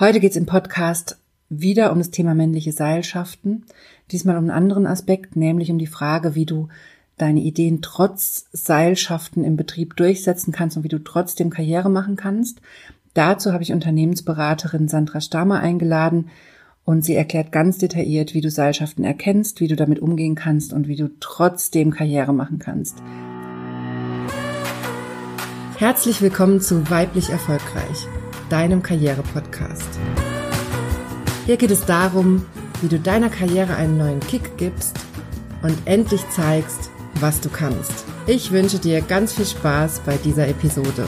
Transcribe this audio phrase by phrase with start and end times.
[0.00, 1.18] Heute geht's im Podcast
[1.48, 3.64] wieder um das Thema männliche Seilschaften.
[4.10, 6.66] Diesmal um einen anderen Aspekt, nämlich um die Frage, wie du
[7.16, 12.60] deine Ideen trotz Seilschaften im Betrieb durchsetzen kannst und wie du trotzdem Karriere machen kannst.
[13.14, 16.28] Dazu habe ich Unternehmensberaterin Sandra Stamer eingeladen
[16.84, 20.88] und sie erklärt ganz detailliert, wie du Seilschaften erkennst, wie du damit umgehen kannst und
[20.88, 22.96] wie du trotzdem Karriere machen kannst.
[25.78, 28.08] Herzlich willkommen zu Weiblich Erfolgreich
[28.48, 29.88] deinem Karriere-Podcast.
[31.46, 32.44] Hier geht es darum,
[32.80, 34.98] wie du deiner Karriere einen neuen Kick gibst
[35.62, 36.90] und endlich zeigst,
[37.20, 38.04] was du kannst.
[38.26, 41.06] Ich wünsche dir ganz viel Spaß bei dieser Episode.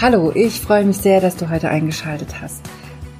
[0.00, 2.62] Hallo, ich freue mich sehr, dass du heute eingeschaltet hast.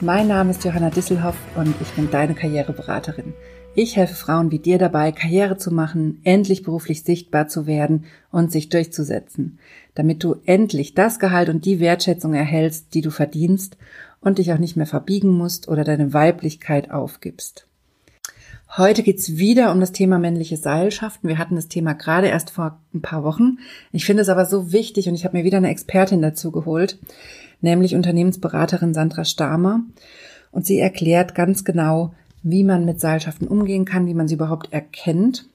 [0.01, 3.33] Mein Name ist Johanna Disselhoff und ich bin deine Karriereberaterin.
[3.77, 8.53] Ich helfe Frauen wie dir dabei, Karriere zu machen, endlich beruflich sichtbar zu werden und
[8.53, 9.59] sich durchzusetzen,
[9.97, 13.77] damit du endlich das Gehalt und die Wertschätzung erhältst, die du verdienst
[14.21, 17.67] und dich auch nicht mehr verbiegen musst oder deine Weiblichkeit aufgibst.
[18.77, 21.29] Heute geht's wieder um das Thema männliche Seilschaften.
[21.29, 23.59] Wir hatten das Thema gerade erst vor ein paar Wochen.
[23.91, 26.99] Ich finde es aber so wichtig und ich habe mir wieder eine Expertin dazu geholt,
[27.61, 29.81] nämlich Unternehmensberaterin Sandra Stamer.
[30.53, 34.73] Und sie erklärt ganz genau, wie man mit Seilschaften umgehen kann, wie man sie überhaupt
[34.73, 35.49] erkennt.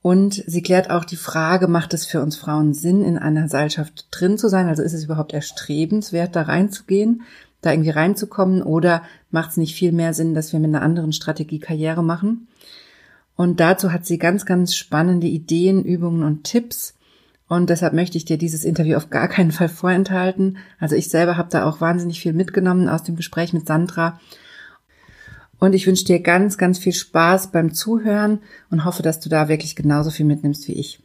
[0.00, 4.08] Und sie klärt auch die Frage, macht es für uns Frauen Sinn, in einer Seilschaft
[4.10, 4.68] drin zu sein?
[4.68, 7.22] Also ist es überhaupt erstrebenswert, da reinzugehen,
[7.60, 8.62] da irgendwie reinzukommen?
[8.62, 12.48] Oder macht es nicht viel mehr Sinn, dass wir mit einer anderen Strategie Karriere machen?
[13.36, 16.94] Und dazu hat sie ganz, ganz spannende Ideen, Übungen und Tipps.
[17.48, 20.56] Und deshalb möchte ich dir dieses Interview auf gar keinen Fall vorenthalten.
[20.78, 24.18] Also ich selber habe da auch wahnsinnig viel mitgenommen aus dem Gespräch mit Sandra
[25.58, 29.48] und ich wünsche dir ganz, ganz viel Spaß beim Zuhören und hoffe, dass du da
[29.48, 31.00] wirklich genauso viel mitnimmst wie ich.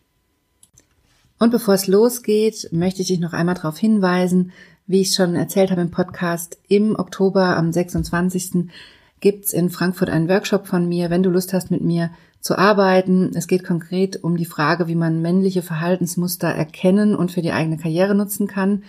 [1.40, 4.52] Und bevor es losgeht, möchte ich dich noch einmal darauf hinweisen,
[4.86, 8.70] wie ich schon erzählt habe im Podcast, im Oktober am 26.
[9.20, 12.12] gibt's in Frankfurt einen Workshop von mir, wenn du Lust hast, mit mir
[12.42, 13.32] zu arbeiten.
[13.34, 17.78] Es geht konkret um die Frage, wie man männliche Verhaltensmuster erkennen und für die eigene
[17.78, 18.84] Karriere nutzen kann.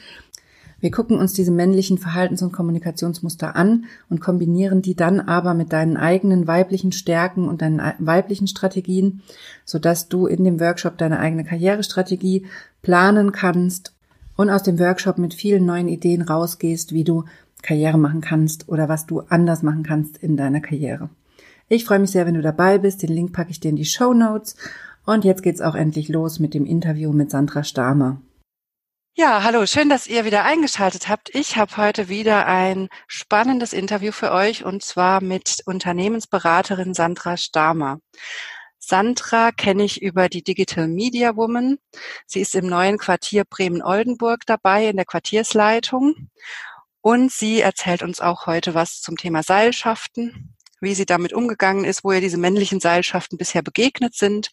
[0.85, 5.73] Wir gucken uns diese männlichen Verhaltens- und Kommunikationsmuster an und kombinieren die dann aber mit
[5.73, 9.23] deinen eigenen weiblichen Stärken und deinen weiblichen Strategien,
[9.65, 12.45] sodass du in dem Workshop deine eigene Karrierestrategie
[12.83, 13.95] planen kannst
[14.37, 17.25] und aus dem Workshop mit vielen neuen Ideen rausgehst, wie du
[17.63, 21.09] Karriere machen kannst oder was du anders machen kannst in deiner Karriere.
[21.71, 23.03] Ich freue mich sehr, wenn du dabei bist.
[23.03, 24.55] Den Link packe ich dir in die Show Notes.
[25.07, 28.21] Und jetzt geht's auch endlich los mit dem Interview mit Sandra Stamer.
[29.17, 31.33] Ja, hallo, schön, dass ihr wieder eingeschaltet habt.
[31.37, 38.01] Ich habe heute wieder ein spannendes Interview für euch und zwar mit Unternehmensberaterin Sandra Stamer.
[38.81, 41.79] Sandra kenne ich über die Digital Media Woman.
[42.27, 46.31] Sie ist im neuen Quartier Bremen-Oldenburg dabei in der Quartiersleitung
[47.01, 52.03] und sie erzählt uns auch heute was zum Thema Seilschaften, wie sie damit umgegangen ist,
[52.03, 54.51] wo ihr diese männlichen Seilschaften bisher begegnet sind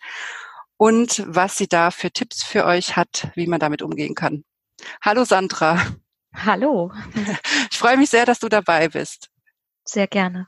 [0.78, 4.44] und was sie da für Tipps für euch hat, wie man damit umgehen kann.
[5.04, 5.80] Hallo Sandra.
[6.34, 6.92] Hallo.
[7.72, 9.30] Ich freue mich sehr, dass du dabei bist.
[9.86, 10.48] Sehr gerne.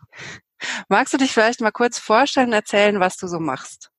[0.88, 3.92] Magst du dich vielleicht mal kurz vorstellen und erzählen, was du so machst?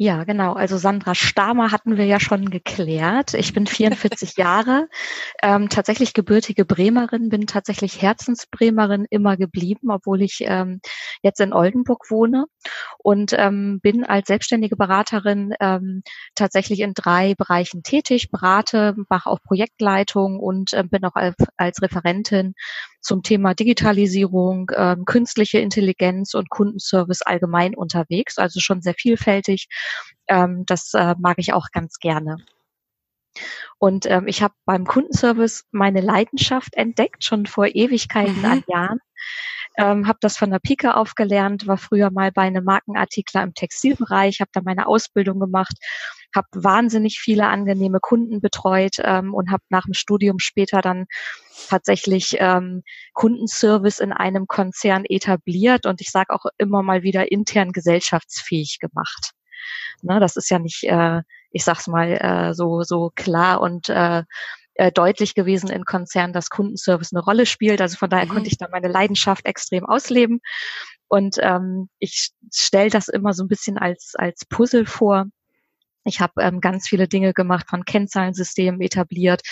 [0.00, 0.52] Ja, genau.
[0.52, 3.34] Also Sandra Stamer hatten wir ja schon geklärt.
[3.34, 4.88] Ich bin 44 Jahre,
[5.42, 10.80] ähm, tatsächlich gebürtige Bremerin, bin tatsächlich Herzensbremerin immer geblieben, obwohl ich ähm,
[11.22, 12.44] jetzt in Oldenburg wohne
[12.98, 16.04] und ähm, bin als selbstständige Beraterin ähm,
[16.36, 21.82] tatsächlich in drei Bereichen tätig, berate, mache auch Projektleitung und äh, bin auch als, als
[21.82, 22.54] Referentin
[23.00, 29.68] zum Thema Digitalisierung, ähm, künstliche Intelligenz und Kundenservice allgemein unterwegs, also schon sehr vielfältig.
[30.28, 32.36] Ähm, das äh, mag ich auch ganz gerne.
[33.78, 38.44] Und ähm, ich habe beim Kundenservice meine Leidenschaft entdeckt, schon vor Ewigkeiten mhm.
[38.44, 38.98] an Jahren
[39.78, 44.40] ähm, habe das von der Pike aufgelernt, war früher mal bei einem Markenartikler im Textilbereich,
[44.40, 45.74] habe da meine Ausbildung gemacht,
[46.34, 51.06] habe wahnsinnig viele angenehme Kunden betreut ähm, und habe nach dem Studium später dann
[51.68, 52.82] tatsächlich ähm,
[53.14, 59.32] Kundenservice in einem Konzern etabliert und ich sage auch immer mal wieder intern gesellschaftsfähig gemacht.
[60.02, 64.22] Ne, das ist ja nicht, äh, ich sag's mal, äh, so, so klar und äh,
[64.78, 67.80] äh, deutlich gewesen in Konzernen, dass Kundenservice eine Rolle spielt.
[67.80, 68.30] Also von daher mhm.
[68.30, 70.40] konnte ich da meine Leidenschaft extrem ausleben.
[71.08, 75.26] Und ähm, ich stelle das immer so ein bisschen als, als Puzzle vor.
[76.04, 79.42] Ich habe ähm, ganz viele Dinge gemacht, von Kennzahlensystemen etabliert,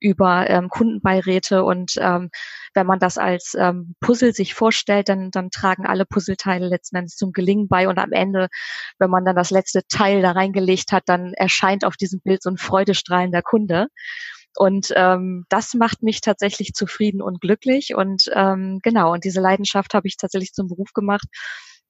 [0.00, 2.30] über ähm, Kundenbeiräte und ähm,
[2.74, 7.16] wenn man das als ähm, Puzzle sich vorstellt, dann, dann tragen alle Puzzleteile letzten Endes
[7.16, 8.48] zum Gelingen bei und am Ende,
[8.98, 12.50] wenn man dann das letzte Teil da reingelegt hat, dann erscheint auf diesem Bild so
[12.50, 13.88] ein freudestrahlender Kunde.
[14.56, 17.94] Und ähm, das macht mich tatsächlich zufrieden und glücklich.
[17.94, 21.26] Und ähm, genau, und diese Leidenschaft habe ich tatsächlich zum Beruf gemacht.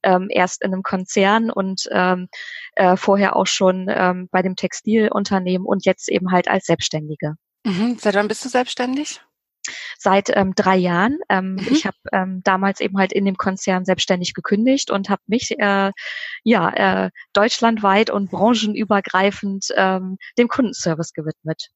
[0.03, 2.29] Ähm, erst in einem Konzern und ähm,
[2.75, 7.37] äh, vorher auch schon ähm, bei dem Textilunternehmen und jetzt eben halt als Selbstständige.
[7.65, 7.97] Mhm.
[7.99, 9.23] Seit wann bist du selbstständig?
[9.99, 11.21] Seit ähm, drei Jahren.
[11.31, 11.69] Ähm, mhm.
[11.71, 15.93] Ich habe ähm, damals eben halt in dem Konzern selbstständig gekündigt und habe mich äh,
[16.43, 21.71] ja äh, deutschlandweit und branchenübergreifend ähm, dem Kundenservice gewidmet.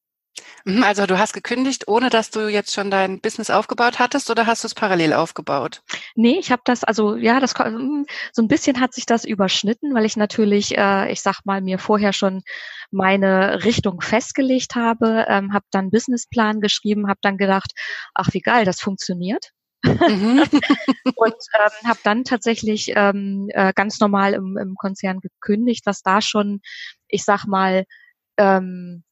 [0.64, 4.46] Mhm, also du hast gekündigt, ohne dass du jetzt schon dein Business aufgebaut hattest oder
[4.46, 5.82] hast du es parallel aufgebaut?
[6.14, 9.94] Nee, ich habe das, also ja, das hm, so ein bisschen hat sich das überschnitten,
[9.94, 12.42] weil ich natürlich, äh, ich sag mal, mir vorher schon
[12.90, 17.72] meine Richtung festgelegt habe, ähm, habe dann Businessplan geschrieben, habe dann gedacht,
[18.14, 19.50] ach wie geil, das funktioniert.
[19.84, 20.42] Mhm.
[21.16, 26.20] und ähm, habe dann tatsächlich ähm, äh, ganz normal im, im Konzern gekündigt, was da
[26.20, 26.60] schon,
[27.06, 27.84] ich sag mal,
[28.38, 29.04] ähm,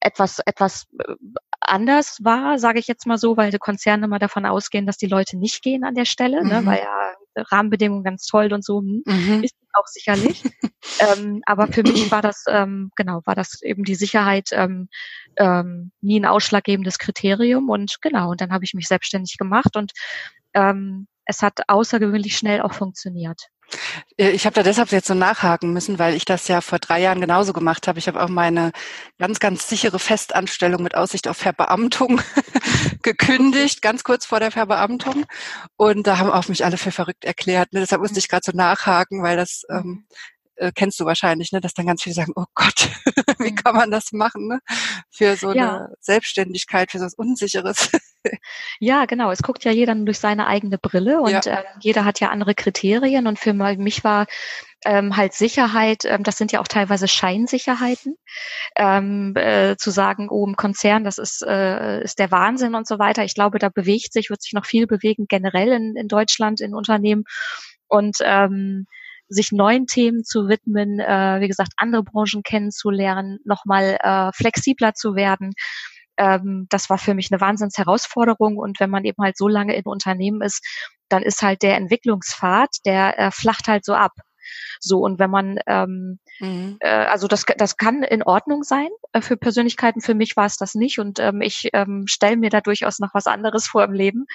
[0.00, 1.14] etwas, etwas äh,
[1.60, 5.06] anders war, sage ich jetzt mal so, weil die Konzerne immer davon ausgehen, dass die
[5.06, 6.66] Leute nicht gehen an der Stelle, ne, mhm.
[6.66, 7.08] ne, weil ja
[7.50, 9.44] Rahmenbedingungen ganz toll und so, hm, mhm.
[9.44, 10.42] ist auch sicherlich.
[11.00, 14.88] ähm, aber für mich war das, ähm, genau, war das eben die Sicherheit ähm,
[15.36, 19.92] ähm, nie ein ausschlaggebendes Kriterium und genau, und dann habe ich mich selbstständig gemacht und
[20.54, 23.48] ähm, es hat außergewöhnlich schnell auch funktioniert.
[24.16, 27.00] Äh, ich habe da deshalb jetzt so nachhaken müssen, weil ich das ja vor drei
[27.00, 27.98] Jahren genauso gemacht habe.
[27.98, 28.72] Ich habe auch meine
[29.18, 32.20] ganz, ganz sichere Festanstellung mit Aussicht auf Verbeamtung
[33.02, 35.26] gekündigt, ganz kurz vor der Verbeamtung.
[35.76, 37.72] Und da haben auch mich alle für verrückt erklärt.
[37.72, 37.80] Ne?
[37.80, 40.06] Deshalb musste ich gerade so nachhaken, weil das ähm,
[40.58, 42.90] äh, kennst du wahrscheinlich, ne, dass dann ganz viele sagen, oh Gott,
[43.38, 44.60] wie kann man das machen, ne?
[45.10, 45.76] Für so ja.
[45.76, 47.90] eine Selbstständigkeit, für so was Unsicheres.
[48.80, 49.30] ja, genau.
[49.30, 51.40] Es guckt ja jeder durch seine eigene Brille und ja.
[51.40, 54.26] äh, jeder hat ja andere Kriterien und für mich war
[54.84, 58.16] ähm, halt Sicherheit, ähm, das sind ja auch teilweise Scheinsicherheiten,
[58.76, 62.98] ähm, äh, zu sagen, oh, im Konzern, das ist, äh, ist der Wahnsinn und so
[62.98, 63.24] weiter.
[63.24, 66.74] Ich glaube, da bewegt sich, wird sich noch viel bewegen, generell in, in Deutschland, in
[66.74, 67.24] Unternehmen.
[67.88, 68.86] Und ähm,
[69.28, 75.14] sich neuen Themen zu widmen, äh, wie gesagt, andere Branchen kennenzulernen, nochmal äh, flexibler zu
[75.14, 75.52] werden.
[76.16, 78.56] Ähm, das war für mich eine Wahnsinnsherausforderung.
[78.56, 80.64] Und wenn man eben halt so lange in Unternehmen ist,
[81.08, 84.12] dann ist halt der Entwicklungspfad, der äh, flacht halt so ab.
[84.80, 86.76] So, und wenn man, ähm, mhm.
[86.80, 90.00] äh, also das, das kann in Ordnung sein äh, für Persönlichkeiten.
[90.00, 93.14] Für mich war es das nicht und ähm, ich ähm, stelle mir da durchaus noch
[93.14, 94.26] was anderes vor im Leben.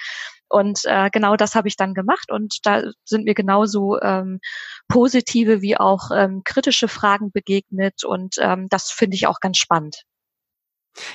[0.48, 4.40] Und äh, genau das habe ich dann gemacht und da sind mir genauso ähm,
[4.88, 10.04] positive wie auch ähm, kritische Fragen begegnet und ähm, das finde ich auch ganz spannend.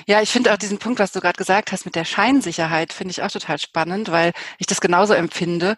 [0.06, 3.12] Ja, ich finde auch diesen Punkt, was du gerade gesagt hast mit der Scheinsicherheit, finde
[3.12, 5.76] ich auch total spannend, weil ich das genauso empfinde.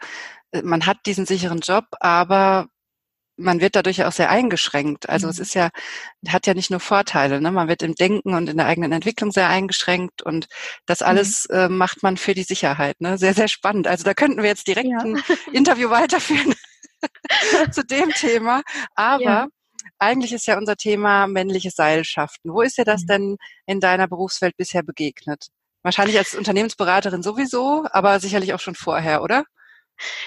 [0.53, 2.69] Äh, man hat diesen sicheren Job, aber
[3.43, 5.09] man wird dadurch auch sehr eingeschränkt.
[5.09, 5.33] Also mhm.
[5.33, 5.71] es ist ja,
[6.29, 7.41] hat ja nicht nur Vorteile.
[7.41, 7.51] Ne?
[7.51, 10.47] Man wird im Denken und in der eigenen Entwicklung sehr eingeschränkt und
[10.87, 11.07] das mhm.
[11.07, 11.57] alles mhm.
[11.57, 13.01] äh, macht man für die Sicherheit.
[13.01, 13.19] Ne?
[13.19, 13.87] Sehr, sehr spannend.
[13.87, 14.99] Also da könnten wir jetzt direkt ja.
[14.99, 15.23] ein
[15.53, 16.55] Interview weiterführen
[17.73, 18.63] zu dem Thema.
[18.95, 19.47] Aber ja.
[19.99, 22.53] eigentlich ist ja unser Thema männliche Seilschaften.
[22.53, 23.07] Wo ist dir das mhm.
[23.07, 23.37] denn
[23.67, 25.49] in deiner Berufswelt bisher begegnet?
[25.83, 29.45] Wahrscheinlich als Unternehmensberaterin sowieso, aber sicherlich auch schon vorher, oder?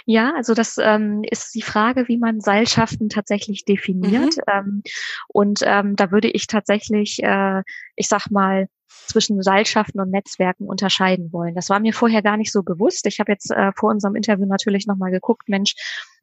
[0.05, 4.37] Ja, also das ähm, ist die Frage, wie man Seilschaften tatsächlich definiert.
[4.37, 4.43] Mhm.
[4.47, 4.83] Ähm,
[5.27, 7.61] und ähm, da würde ich tatsächlich, äh,
[7.95, 11.55] ich sag mal, zwischen Seilschaften und Netzwerken unterscheiden wollen.
[11.55, 13.05] Das war mir vorher gar nicht so bewusst.
[13.07, 15.75] Ich habe jetzt äh, vor unserem Interview natürlich nochmal geguckt, Mensch,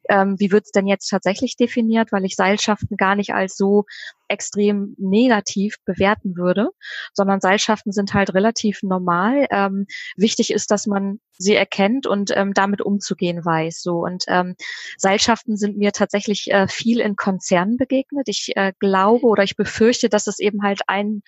[0.09, 3.85] ähm, wie wird es denn jetzt tatsächlich definiert, weil ich Seilschaften gar nicht als so
[4.29, 6.71] extrem negativ bewerten würde,
[7.13, 9.47] sondern Seilschaften sind halt relativ normal.
[9.51, 13.83] Ähm, wichtig ist, dass man sie erkennt und ähm, damit umzugehen weiß.
[13.83, 14.55] So und ähm,
[14.97, 18.29] Seilschaften sind mir tatsächlich äh, viel in Konzernen begegnet.
[18.29, 21.23] Ich äh, glaube oder ich befürchte, dass es eben halt ein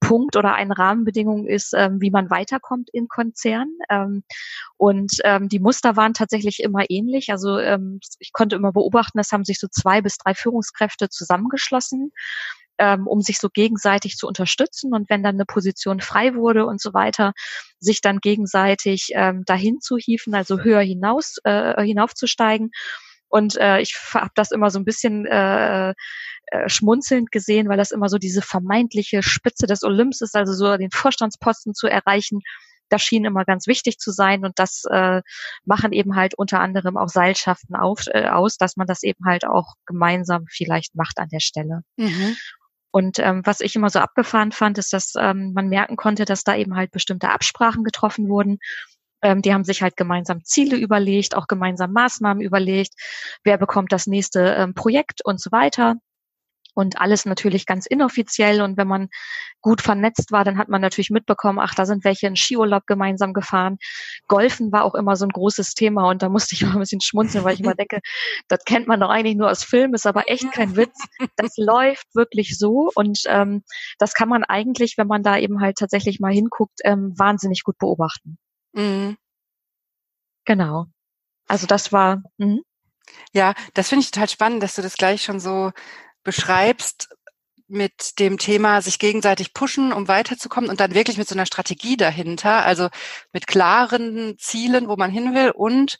[0.00, 3.78] Punkt oder eine Rahmenbedingung ist, ähm, wie man weiterkommt in Konzernen.
[3.88, 4.24] Ähm,
[4.76, 7.30] und ähm, die Muster waren tatsächlich immer ähnlich.
[7.30, 12.12] Also ähm, ich konnte immer beobachten, es haben sich so zwei bis drei Führungskräfte zusammengeschlossen
[12.80, 16.80] ähm, um sich so gegenseitig zu unterstützen und wenn dann eine Position frei wurde und
[16.80, 17.34] so weiter,
[17.78, 22.70] sich dann gegenseitig ähm, dahin zu hieven, also höher hinaus äh, hinaufzusteigen.
[23.28, 25.94] Und äh, ich habe das immer so ein bisschen äh,
[26.50, 30.76] äh, schmunzelnd gesehen, weil das immer so diese vermeintliche Spitze des Olymps ist, also so
[30.76, 32.40] den Vorstandsposten zu erreichen.
[32.88, 35.22] Das schien immer ganz wichtig zu sein und das äh,
[35.64, 39.46] machen eben halt unter anderem auch Seilschaften auf, äh, aus, dass man das eben halt
[39.46, 41.82] auch gemeinsam vielleicht macht an der Stelle.
[41.96, 42.36] Mhm.
[42.90, 46.42] Und ähm, was ich immer so abgefahren fand, ist, dass ähm, man merken konnte, dass
[46.42, 48.58] da eben halt bestimmte Absprachen getroffen wurden.
[49.22, 52.94] Ähm, die haben sich halt gemeinsam Ziele überlegt, auch gemeinsam Maßnahmen überlegt,
[53.44, 55.94] wer bekommt das nächste ähm, Projekt und so weiter.
[56.80, 58.62] Und alles natürlich ganz inoffiziell.
[58.62, 59.08] Und wenn man
[59.60, 63.34] gut vernetzt war, dann hat man natürlich mitbekommen, ach, da sind welche in Skiurlaub gemeinsam
[63.34, 63.76] gefahren.
[64.28, 66.08] Golfen war auch immer so ein großes Thema.
[66.08, 68.00] Und da musste ich immer ein bisschen schmunzeln, weil ich immer denke,
[68.48, 70.96] das kennt man doch eigentlich nur aus Filmen, ist aber echt kein Witz.
[71.36, 72.90] Das läuft wirklich so.
[72.94, 73.62] Und ähm,
[73.98, 77.76] das kann man eigentlich, wenn man da eben halt tatsächlich mal hinguckt, ähm, wahnsinnig gut
[77.78, 78.38] beobachten.
[78.72, 79.18] Mhm.
[80.46, 80.86] Genau.
[81.46, 82.22] Also das war.
[82.38, 82.60] Mh.
[83.32, 85.72] Ja, das finde ich total spannend, dass du das gleich schon so
[86.22, 87.08] beschreibst,
[87.70, 91.96] mit dem Thema sich gegenseitig pushen, um weiterzukommen und dann wirklich mit so einer Strategie
[91.96, 92.88] dahinter, also
[93.32, 95.98] mit klaren Zielen, wo man hin will und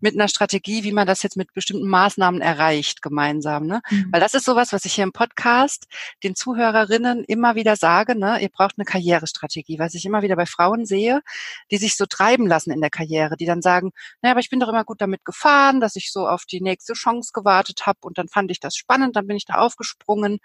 [0.00, 3.66] mit einer Strategie, wie man das jetzt mit bestimmten Maßnahmen erreicht gemeinsam.
[3.66, 3.80] Ne?
[3.88, 4.08] Mhm.
[4.12, 5.86] Weil das ist sowas, was ich hier im Podcast
[6.22, 8.40] den Zuhörerinnen immer wieder sage, ne?
[8.40, 11.22] ihr braucht eine Karrierestrategie, was ich immer wieder bei Frauen sehe,
[11.70, 14.60] die sich so treiben lassen in der Karriere, die dann sagen, naja, aber ich bin
[14.60, 18.18] doch immer gut damit gefahren, dass ich so auf die nächste Chance gewartet habe und
[18.18, 20.40] dann fand ich das spannend, dann bin ich da aufgesprungen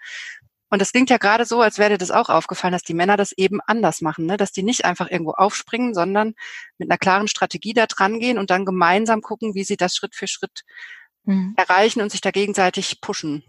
[0.72, 3.18] und das klingt ja gerade so, als wäre dir das auch aufgefallen, dass die Männer
[3.18, 4.38] das eben anders machen, ne?
[4.38, 6.32] dass die nicht einfach irgendwo aufspringen, sondern
[6.78, 10.14] mit einer klaren Strategie da dran gehen und dann gemeinsam gucken, wie sie das Schritt
[10.14, 10.62] für Schritt
[11.24, 11.52] mhm.
[11.58, 13.44] erreichen und sich da gegenseitig pushen.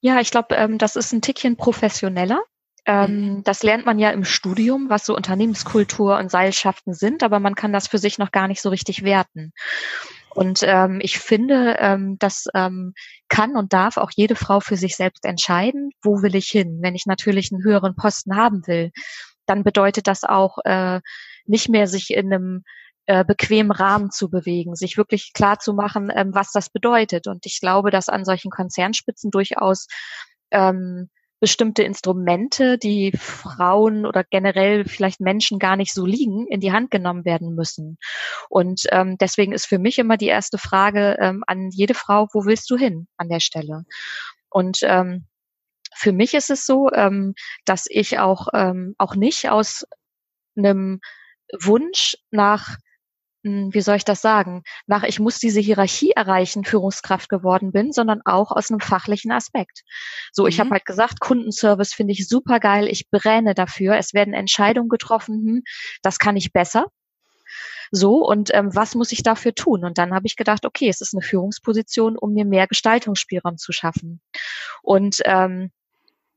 [0.00, 2.42] Ja, ich glaube, ähm, das ist ein Tickchen professioneller.
[2.86, 3.44] Ähm, mhm.
[3.44, 7.72] das lernt man ja im Studium, was so Unternehmenskultur und Seilschaften sind, aber man kann
[7.72, 9.52] das für sich noch gar nicht so richtig werten.
[10.34, 12.94] Und ähm, ich finde, ähm, das ähm,
[13.28, 16.80] kann und darf auch jede Frau für sich selbst entscheiden, wo will ich hin.
[16.82, 18.90] Wenn ich natürlich einen höheren Posten haben will,
[19.46, 21.00] dann bedeutet das auch äh,
[21.46, 22.64] nicht mehr sich in einem
[23.06, 27.26] äh, bequemen Rahmen zu bewegen, sich wirklich klar zu machen, ähm, was das bedeutet.
[27.26, 29.86] Und ich glaube, dass an solchen Konzernspitzen durchaus
[30.50, 31.10] ähm,
[31.44, 36.90] bestimmte Instrumente, die Frauen oder generell vielleicht Menschen gar nicht so liegen, in die Hand
[36.90, 37.98] genommen werden müssen.
[38.48, 42.46] Und ähm, deswegen ist für mich immer die erste Frage ähm, an jede Frau, wo
[42.46, 43.84] willst du hin an der Stelle?
[44.48, 45.26] Und ähm,
[45.94, 47.34] für mich ist es so, ähm,
[47.66, 49.84] dass ich auch, ähm, auch nicht aus
[50.56, 51.02] einem
[51.52, 52.78] Wunsch nach
[53.44, 58.22] wie soll ich das sagen, nach ich muss diese Hierarchie erreichen, Führungskraft geworden bin, sondern
[58.24, 59.82] auch aus einem fachlichen Aspekt.
[60.32, 60.62] So, ich mhm.
[60.62, 65.34] habe halt gesagt, Kundenservice finde ich super geil, ich brenne dafür, es werden Entscheidungen getroffen,
[65.46, 65.62] hm,
[66.02, 66.86] das kann ich besser.
[67.90, 69.84] So, und ähm, was muss ich dafür tun?
[69.84, 73.72] Und dann habe ich gedacht, okay, es ist eine Führungsposition, um mir mehr Gestaltungsspielraum zu
[73.72, 74.20] schaffen.
[74.82, 75.70] Und ähm,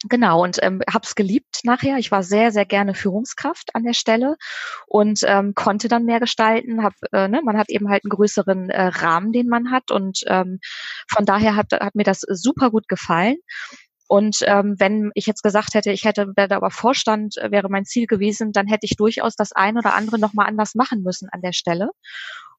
[0.04, 1.98] Genau, und ähm, habe es geliebt nachher.
[1.98, 4.36] Ich war sehr, sehr gerne Führungskraft an der Stelle
[4.86, 6.84] und ähm, konnte dann mehr gestalten.
[6.84, 10.20] Hab, äh, ne, man hat eben halt einen größeren äh, Rahmen, den man hat und
[10.28, 10.60] ähm,
[11.12, 13.38] von daher hat, hat mir das super gut gefallen.
[14.08, 17.86] Und ähm, wenn ich jetzt gesagt hätte, ich hätte werde aber Vorstand äh, wäre mein
[17.86, 21.28] Ziel gewesen, dann hätte ich durchaus das ein oder andere noch mal anders machen müssen
[21.32, 21.90] an der Stelle.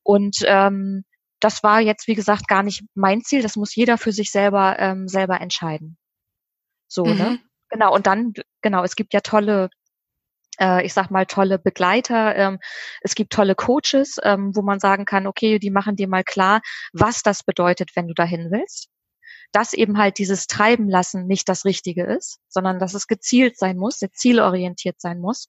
[0.03, 1.05] Und ähm,
[1.41, 3.43] das war jetzt wie gesagt gar nicht mein Ziel.
[3.43, 5.97] Das muss jeder für sich selber ähm, selber entscheiden.
[6.89, 7.13] So, ne?
[7.13, 7.19] mhm.
[7.19, 7.41] ne?
[7.71, 9.69] Genau, und dann, genau, es gibt ja tolle
[10.59, 12.37] äh, ich sag mal, tolle Begleiter.
[12.37, 12.59] Ähm,
[13.01, 16.61] es gibt tolle Coaches, ähm, wo man sagen kann, okay, die machen dir mal klar,
[16.93, 18.89] was das bedeutet, wenn du dahin willst.
[19.53, 23.79] Dass eben halt dieses Treiben lassen nicht das Richtige ist, sondern dass es gezielt sein
[23.79, 25.47] muss, sehr zielorientiert sein muss.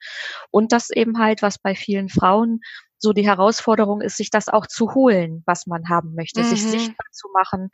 [0.51, 2.62] Und dass eben halt, was bei vielen Frauen
[3.00, 6.46] so die Herausforderung ist, sich das auch zu holen, was man haben möchte, mhm.
[6.46, 7.70] sich sichtbar zu machen,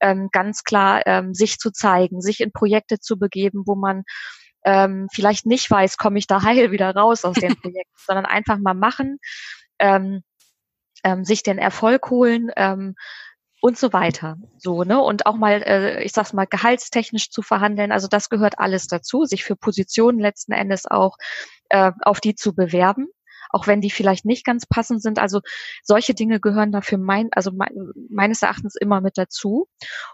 [0.00, 4.02] ähm, ganz klar ähm, sich zu zeigen, sich in Projekte zu begeben, wo man
[4.64, 8.58] ähm, vielleicht nicht weiß, komme ich da heil wieder raus aus dem Projekt, sondern einfach
[8.58, 9.18] mal machen,
[9.78, 10.22] ähm,
[11.04, 12.94] ähm, sich den Erfolg holen, ähm,
[13.62, 14.38] und so weiter.
[14.58, 15.00] So, ne?
[15.00, 17.92] Und auch mal, äh, ich sag's mal, gehaltstechnisch zu verhandeln.
[17.92, 21.16] Also das gehört alles dazu, sich für Positionen letzten Endes auch
[21.68, 23.06] äh, auf die zu bewerben
[23.52, 25.18] auch wenn die vielleicht nicht ganz passend sind.
[25.18, 25.40] Also
[25.82, 27.70] solche Dinge gehören dafür mein, also mein,
[28.08, 29.68] meines Erachtens immer mit dazu.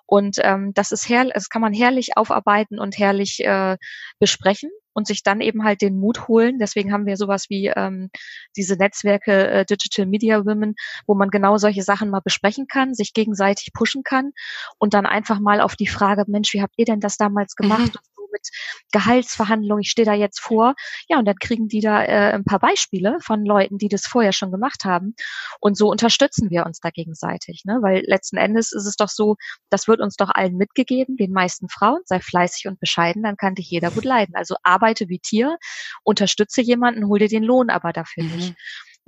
[0.07, 3.76] Und ähm, das ist herrlich, das kann man herrlich aufarbeiten und herrlich äh,
[4.18, 6.59] besprechen und sich dann eben halt den Mut holen.
[6.59, 8.11] Deswegen haben wir sowas wie ähm,
[8.57, 10.75] diese Netzwerke äh, Digital Media Women,
[11.07, 14.33] wo man genau solche Sachen mal besprechen kann, sich gegenseitig pushen kann
[14.78, 17.95] und dann einfach mal auf die Frage, Mensch, wie habt ihr denn das damals gemacht?
[17.95, 18.49] Mhm mit
[18.92, 20.75] Gehaltsverhandlungen, ich stehe da jetzt vor.
[21.08, 24.32] Ja, und dann kriegen die da äh, ein paar Beispiele von Leuten, die das vorher
[24.32, 25.14] schon gemacht haben.
[25.61, 27.62] Und so unterstützen wir uns da gegenseitig.
[27.64, 27.78] Ne?
[27.82, 29.37] Weil letzten Endes ist es doch so,
[29.70, 33.54] das wird uns doch allen mitgegeben, den meisten Frauen, sei fleißig und bescheiden, dann kann
[33.54, 34.35] dich jeder gut leiden.
[34.35, 35.58] Also arbeite wie Tier,
[36.02, 38.37] unterstütze jemanden, hol dir den Lohn aber dafür mhm.
[38.37, 38.54] nicht.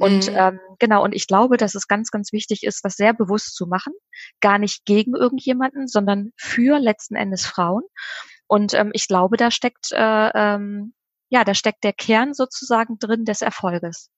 [0.00, 0.36] Und mhm.
[0.36, 3.66] ähm, genau, und ich glaube, dass es ganz, ganz wichtig ist, das sehr bewusst zu
[3.66, 3.92] machen,
[4.40, 7.82] gar nicht gegen irgendjemanden, sondern für letzten Endes Frauen.
[8.50, 10.92] Und ähm, ich glaube, da steckt äh, ähm,
[11.28, 14.10] ja, da steckt der Kern sozusagen drin des Erfolges.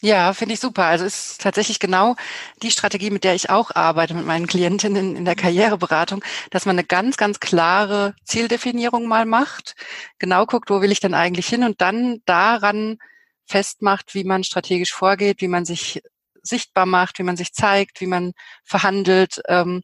[0.00, 0.86] Ja, finde ich super.
[0.86, 2.16] Also ist tatsächlich genau
[2.60, 6.76] die Strategie, mit der ich auch arbeite mit meinen Klientinnen in der Karriereberatung, dass man
[6.76, 9.76] eine ganz, ganz klare Zieldefinierung mal macht,
[10.18, 12.98] genau guckt, wo will ich denn eigentlich hin und dann daran
[13.46, 16.02] festmacht, wie man strategisch vorgeht, wie man sich
[16.42, 18.32] sichtbar macht, wie man sich zeigt, wie man
[18.64, 19.40] verhandelt.
[19.46, 19.82] Ähm,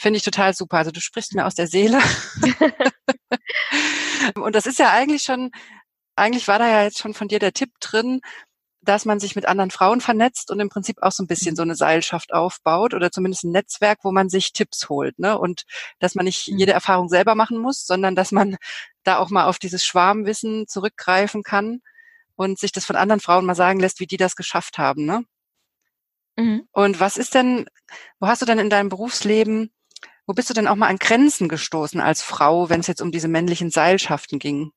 [0.00, 0.78] Finde ich total super.
[0.78, 1.98] Also du sprichst mir aus der Seele.
[4.36, 5.50] und das ist ja eigentlich schon,
[6.14, 8.20] eigentlich war da ja jetzt schon von dir der Tipp drin,
[8.80, 11.62] dass man sich mit anderen Frauen vernetzt und im Prinzip auch so ein bisschen so
[11.62, 15.36] eine Seilschaft aufbaut oder zumindest ein Netzwerk, wo man sich Tipps holt, ne?
[15.36, 15.64] Und
[15.98, 16.58] dass man nicht mhm.
[16.58, 18.56] jede Erfahrung selber machen muss, sondern dass man
[19.02, 21.80] da auch mal auf dieses Schwarmwissen zurückgreifen kann
[22.36, 25.24] und sich das von anderen Frauen mal sagen lässt, wie die das geschafft haben, ne?
[26.36, 26.68] Mhm.
[26.70, 27.66] Und was ist denn,
[28.20, 29.72] wo hast du denn in deinem Berufsleben,
[30.28, 33.10] wo bist du denn auch mal an Grenzen gestoßen als Frau, wenn es jetzt um
[33.10, 34.72] diese männlichen Seilschaften ging?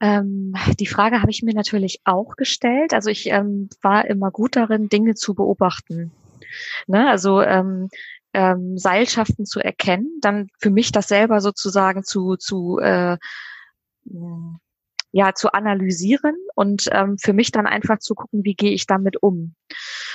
[0.00, 2.92] Ähm, die Frage habe ich mir natürlich auch gestellt.
[2.92, 6.10] Also ich ähm, war immer gut darin, Dinge zu beobachten.
[6.88, 7.08] Ne?
[7.08, 7.88] Also ähm,
[8.34, 13.16] ähm, Seilschaften zu erkennen, dann für mich das selber sozusagen zu, zu äh,
[15.16, 19.22] ja zu analysieren und ähm, für mich dann einfach zu gucken, wie gehe ich damit
[19.22, 19.54] um.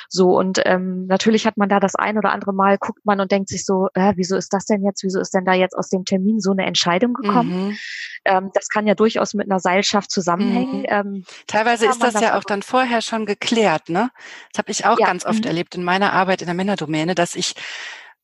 [0.07, 3.31] So und ähm, natürlich hat man da das ein oder andere Mal guckt man und
[3.31, 5.03] denkt sich so, äh, wieso ist das denn jetzt?
[5.03, 7.69] Wieso ist denn da jetzt aus dem Termin so eine Entscheidung gekommen?
[7.69, 7.77] Mhm.
[8.25, 10.81] Ähm, das kann ja durchaus mit einer Seilschaft zusammenhängen.
[10.81, 10.87] Mhm.
[10.87, 14.11] Ähm, Teilweise ist das, das ja auch dann vorher schon geklärt, ne?
[14.53, 15.07] Das habe ich auch ja.
[15.07, 15.47] ganz oft mhm.
[15.47, 17.55] erlebt in meiner Arbeit in der Männerdomäne, dass ich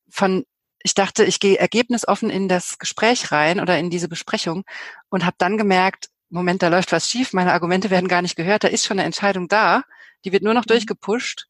[0.09, 0.43] von
[0.83, 4.63] ich dachte, ich gehe ergebnisoffen in das Gespräch rein oder in diese Besprechung
[5.09, 8.63] und habe dann gemerkt, Moment, da läuft was schief, meine Argumente werden gar nicht gehört,
[8.63, 9.83] da ist schon eine Entscheidung da,
[10.25, 10.69] die wird nur noch mhm.
[10.69, 11.47] durchgepusht.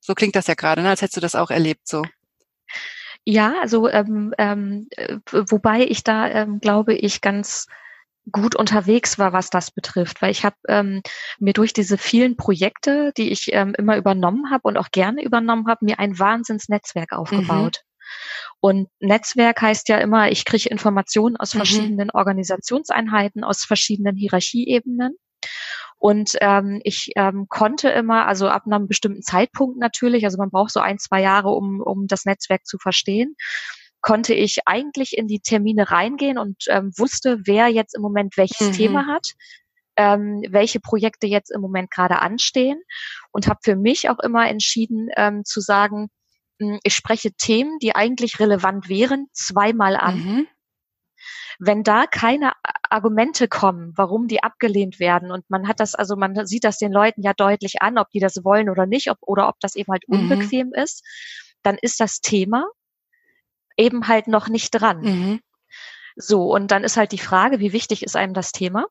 [0.00, 0.90] So klingt das ja gerade, ne?
[0.90, 2.04] als hättest du das auch erlebt so.
[3.24, 7.66] Ja, also ähm, ähm, äh, wobei ich da, ähm, glaube ich, ganz
[8.32, 11.02] gut unterwegs war, was das betrifft, weil ich habe ähm,
[11.38, 15.66] mir durch diese vielen Projekte, die ich ähm, immer übernommen habe und auch gerne übernommen
[15.68, 17.82] habe, mir ein Wahnsinnsnetzwerk aufgebaut.
[18.10, 18.56] Mhm.
[18.60, 21.58] Und Netzwerk heißt ja immer, ich kriege Informationen aus mhm.
[21.58, 25.16] verschiedenen Organisationseinheiten, aus verschiedenen Hierarchieebenen.
[25.98, 30.72] Und ähm, ich ähm, konnte immer, also ab einem bestimmten Zeitpunkt natürlich, also man braucht
[30.72, 33.36] so ein, zwei Jahre, um, um das Netzwerk zu verstehen,
[34.00, 38.68] konnte ich eigentlich in die Termine reingehen und ähm, wusste, wer jetzt im Moment welches
[38.68, 38.72] mhm.
[38.72, 39.32] Thema hat,
[39.96, 42.80] ähm, welche Projekte jetzt im Moment gerade anstehen
[43.30, 46.08] und habe für mich auch immer entschieden ähm, zu sagen,
[46.82, 50.16] ich spreche Themen, die eigentlich relevant wären, zweimal an.
[50.18, 50.48] Mhm.
[51.58, 52.52] Wenn da keine
[52.88, 56.92] Argumente kommen, warum die abgelehnt werden und man hat das, also man sieht das den
[56.92, 59.92] Leuten ja deutlich an, ob die das wollen oder nicht, ob, oder ob das eben
[59.92, 60.20] halt mhm.
[60.20, 60.82] unbequem mhm.
[60.82, 61.04] ist,
[61.62, 62.66] dann ist das Thema
[63.76, 65.00] eben halt noch nicht dran.
[65.02, 65.40] Mhm.
[66.16, 68.86] So, und dann ist halt die Frage, wie wichtig ist einem das Thema?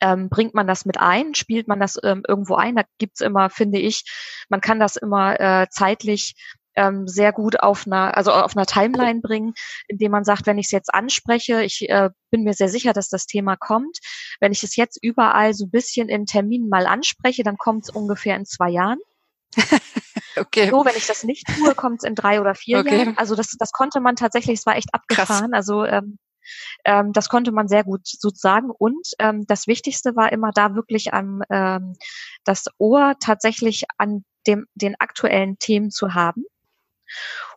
[0.00, 2.76] ähm, bringt man das mit ein, spielt man das ähm, irgendwo ein.
[2.76, 4.04] Da gibt's immer, finde ich,
[4.48, 6.34] man kann das immer äh, zeitlich
[6.76, 9.54] ähm, sehr gut auf einer, also auf einer Timeline bringen,
[9.88, 13.08] indem man sagt, wenn ich es jetzt anspreche, ich äh, bin mir sehr sicher, dass
[13.08, 13.98] das Thema kommt.
[14.40, 17.90] Wenn ich es jetzt überall so ein bisschen in Terminen mal anspreche, dann kommt es
[17.90, 18.98] ungefähr in zwei Jahren.
[20.36, 20.70] okay.
[20.70, 22.98] So, wenn ich das nicht tue, kommt es in drei oder vier okay.
[22.98, 23.18] Jahren.
[23.18, 25.50] Also das, das konnte man tatsächlich, es war echt abgefahren.
[25.50, 25.68] Krass.
[25.68, 26.18] Also ähm,
[26.84, 28.70] ähm, das konnte man sehr gut sozusagen.
[28.70, 31.94] Und ähm, das Wichtigste war immer da wirklich am ähm,
[32.44, 36.44] das Ohr tatsächlich an dem den aktuellen Themen zu haben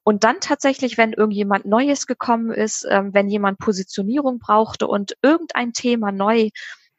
[0.04, 5.74] und dann tatsächlich, wenn irgendjemand Neues gekommen ist, ähm, wenn jemand Positionierung brauchte und irgendein
[5.74, 6.50] Thema neu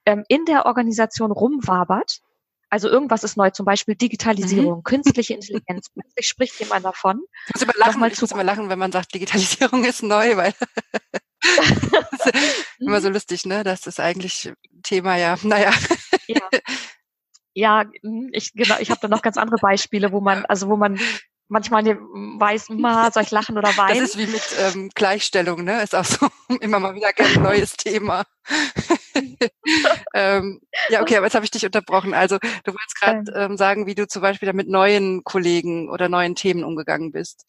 [0.06, 2.20] ähm, in der Organisation rumwabert,
[2.70, 4.82] also irgendwas ist neu, zum Beispiel Digitalisierung, mhm.
[4.82, 5.90] künstliche Intelligenz.
[5.90, 7.22] Plötzlich spricht jemand davon.
[7.46, 10.54] Ich muss immer lachen, ich muss immer lachen, wenn man sagt, Digitalisierung ist neu, weil
[11.40, 12.32] das ist
[12.80, 13.64] immer so lustig, ne?
[13.64, 15.36] Das ist eigentlich Thema, ja.
[15.42, 15.72] Naja.
[16.26, 16.40] Ja.
[17.56, 17.84] Ja,
[18.32, 20.98] ich genau, ich habe da noch ganz andere Beispiele, wo man, also wo man
[21.48, 24.00] manchmal weiß, ma, soll ich lachen oder weinen?
[24.00, 25.82] Das ist wie mit ähm, Gleichstellung, ne?
[25.82, 26.28] Ist auch so
[26.60, 28.24] immer mal wieder ein neues Thema.
[30.14, 32.14] ähm, ja, okay, aber jetzt habe ich dich unterbrochen.
[32.14, 33.52] Also du wolltest gerade ähm.
[33.52, 37.44] ähm, sagen, wie du zum Beispiel da mit neuen Kollegen oder neuen Themen umgegangen bist.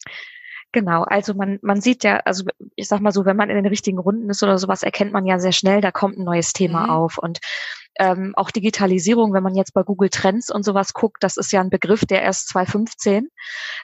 [0.72, 3.66] Genau, also man, man sieht ja, also ich sag mal so, wenn man in den
[3.66, 6.84] richtigen Runden ist oder sowas, erkennt man ja sehr schnell, da kommt ein neues Thema
[6.84, 6.90] mhm.
[6.90, 7.18] auf.
[7.18, 7.38] Und
[7.98, 11.60] ähm, auch Digitalisierung, wenn man jetzt bei Google Trends und sowas guckt, das ist ja
[11.60, 13.28] ein Begriff, der erst 2015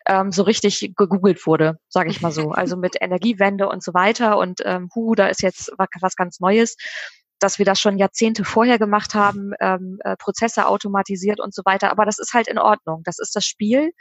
[0.07, 2.51] ähm, so richtig gegoogelt wurde, sage ich mal so.
[2.51, 6.77] Also mit Energiewende und so weiter und ähm, hu, da ist jetzt was ganz Neues
[7.43, 11.91] dass wir das schon Jahrzehnte vorher gemacht haben, ähm, äh, Prozesse automatisiert und so weiter.
[11.91, 13.03] Aber das ist halt in Ordnung.
[13.05, 13.93] Das ist das Spiel,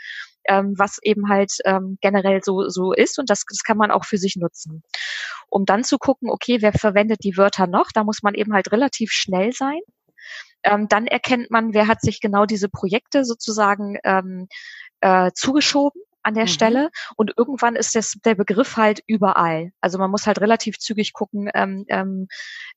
[0.48, 4.06] ähm, was eben halt ähm, generell so, so ist und das, das kann man auch
[4.06, 4.84] für sich nutzen.
[5.50, 7.88] Um dann zu gucken, okay, wer verwendet die Wörter noch?
[7.94, 9.80] Da muss man eben halt relativ schnell sein.
[10.64, 14.48] Ähm, dann erkennt man, wer hat sich genau diese Projekte sozusagen ähm,
[15.02, 16.50] äh, zugeschoben an der mhm.
[16.50, 16.90] Stelle.
[17.16, 19.72] Und irgendwann ist das, der Begriff halt überall.
[19.82, 22.28] Also man muss halt relativ zügig gucken, ähm, ähm,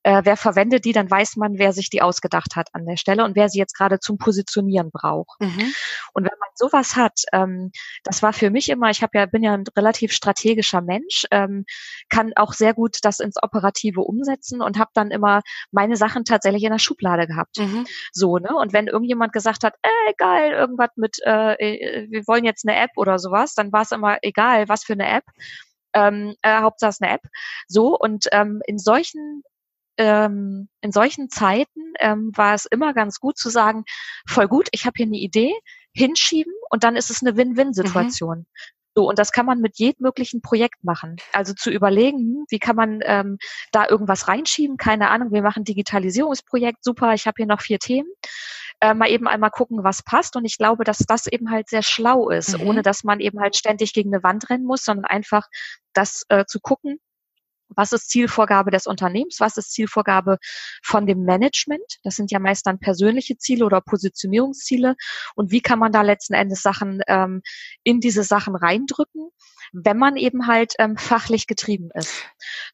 [0.03, 3.23] äh, wer verwendet die, dann weiß man, wer sich die ausgedacht hat an der Stelle
[3.23, 5.39] und wer sie jetzt gerade zum Positionieren braucht.
[5.39, 5.73] Mhm.
[6.13, 7.71] Und wenn man sowas hat, ähm,
[8.03, 11.65] das war für mich immer, ich habe ja, bin ja ein relativ strategischer Mensch, ähm,
[12.09, 16.63] kann auch sehr gut das ins Operative umsetzen und habe dann immer meine Sachen tatsächlich
[16.63, 17.59] in der Schublade gehabt.
[17.59, 17.85] Mhm.
[18.11, 18.55] So, ne?
[18.55, 22.77] Und wenn irgendjemand gesagt hat, ey, geil, irgendwas mit, äh, äh wir wollen jetzt eine
[22.77, 25.23] App oder sowas, sowas, dann war es immer egal, was für eine App.
[25.93, 27.21] Ähm, äh, Hauptsache eine App.
[27.67, 29.43] So, und ähm, in solchen
[29.97, 33.85] ähm, in solchen Zeiten ähm, war es immer ganz gut zu sagen,
[34.27, 35.53] voll gut, ich habe hier eine Idee,
[35.93, 38.39] hinschieben und dann ist es eine Win-Win-Situation.
[38.39, 38.45] Mhm.
[38.93, 41.15] So, und das kann man mit jedem möglichen Projekt machen.
[41.31, 43.37] Also zu überlegen, wie kann man ähm,
[43.71, 44.75] da irgendwas reinschieben?
[44.75, 48.09] Keine Ahnung, wir machen Digitalisierungsprojekt, super, ich habe hier noch vier Themen
[48.85, 50.35] äh, mal eben einmal gucken, was passt.
[50.35, 52.67] Und ich glaube, dass das eben halt sehr schlau ist, mhm.
[52.67, 55.47] ohne dass man eben halt ständig gegen eine Wand rennen muss, sondern einfach
[55.93, 56.99] das äh, zu gucken,
[57.75, 59.39] was ist Zielvorgabe des Unternehmens?
[59.39, 60.37] Was ist Zielvorgabe
[60.83, 61.99] von dem Management?
[62.03, 64.95] Das sind ja meist dann persönliche Ziele oder Positionierungsziele.
[65.35, 67.41] Und wie kann man da letzten Endes Sachen ähm,
[67.83, 69.29] in diese Sachen reindrücken?
[69.73, 72.13] wenn man eben halt ähm, fachlich getrieben ist.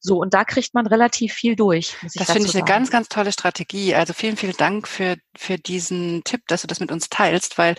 [0.00, 1.96] So, und da kriegt man relativ viel durch.
[2.02, 2.64] das finde ich sagen.
[2.64, 3.94] eine ganz, ganz tolle Strategie.
[3.94, 7.76] Also vielen, vielen Dank für, für diesen Tipp, dass du das mit uns teilst, weil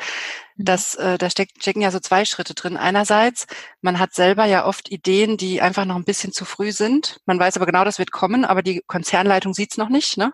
[0.55, 0.65] mhm.
[0.65, 2.77] das, äh, da steck, stecken ja so zwei Schritte drin.
[2.77, 3.47] Einerseits,
[3.81, 7.19] man hat selber ja oft Ideen, die einfach noch ein bisschen zu früh sind.
[7.25, 10.17] Man weiß aber genau, das wird kommen, aber die Konzernleitung sieht's noch nicht.
[10.17, 10.33] Ne?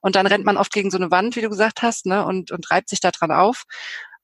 [0.00, 2.24] Und dann rennt man oft gegen so eine Wand, wie du gesagt hast, ne?
[2.24, 3.64] und, und reibt sich da dran auf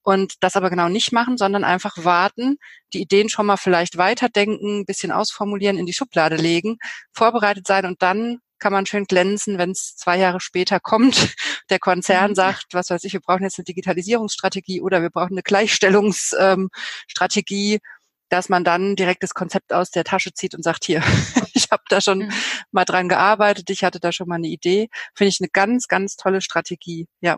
[0.06, 2.59] und das aber genau nicht machen, sondern einfach warten,
[2.92, 6.78] die Ideen schon mal vielleicht weiterdenken, ein bisschen ausformulieren, in die Schublade legen,
[7.12, 11.35] vorbereitet sein und dann kann man schön glänzen, wenn es zwei Jahre später kommt.
[11.71, 12.37] Der Konzern mhm.
[12.37, 17.81] sagt, was weiß ich, wir brauchen jetzt eine Digitalisierungsstrategie oder wir brauchen eine Gleichstellungsstrategie, ähm,
[18.29, 21.03] dass man dann direkt das Konzept aus der Tasche zieht und sagt, hier,
[21.55, 22.33] ich habe da schon mhm.
[22.71, 24.88] mal dran gearbeitet, ich hatte da schon mal eine Idee.
[25.14, 27.07] Finde ich eine ganz, ganz tolle Strategie.
[27.21, 27.37] Ja.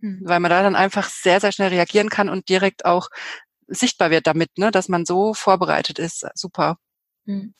[0.00, 0.22] Mhm.
[0.24, 3.08] Weil man da dann einfach sehr, sehr schnell reagieren kann und direkt auch
[3.68, 6.26] sichtbar wird damit, ne, dass man so vorbereitet ist.
[6.34, 6.76] Super.
[7.24, 7.54] Mhm.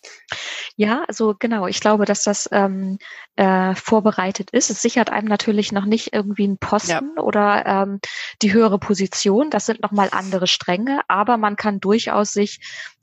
[0.79, 1.67] Ja, also genau.
[1.67, 2.99] Ich glaube, dass das ähm,
[3.37, 4.69] äh, vorbereitet ist.
[4.69, 7.23] Es sichert einem natürlich noch nicht irgendwie einen Posten ja.
[7.23, 8.01] oder ähm,
[8.43, 9.49] die höhere Position.
[9.49, 12.61] Das sind nochmal andere Stränge, aber man kann durchaus sich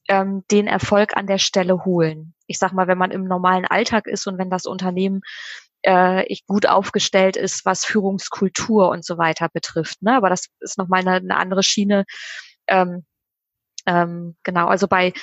[0.08, 2.36] ähm, den Erfolg an der Stelle holen.
[2.46, 5.22] Ich sag mal, wenn man im normalen Alltag ist und wenn das Unternehmen
[5.84, 10.02] äh, ich gut aufgestellt ist, was Führungskultur und so weiter betrifft.
[10.04, 10.16] Ne?
[10.16, 12.06] Aber das ist nochmal eine, eine andere Schiene.
[12.68, 13.04] Ähm,
[13.86, 15.14] ähm, genau, also bei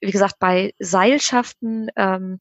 [0.00, 2.38] wie gesagt, bei Seilschaften, ähm,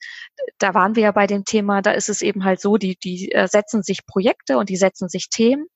[0.58, 3.32] da waren wir ja bei dem Thema, da ist es eben halt so, die, die
[3.32, 5.68] äh, setzen sich Projekte und die setzen sich Themen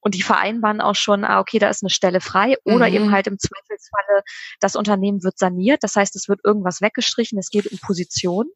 [0.00, 2.94] und die vereinbaren auch schon, ah, okay, da ist eine Stelle frei oder mhm.
[2.94, 4.22] eben halt im Zweifelsfalle,
[4.60, 8.46] das Unternehmen wird saniert, das heißt, es wird irgendwas weggestrichen, es geht um Position.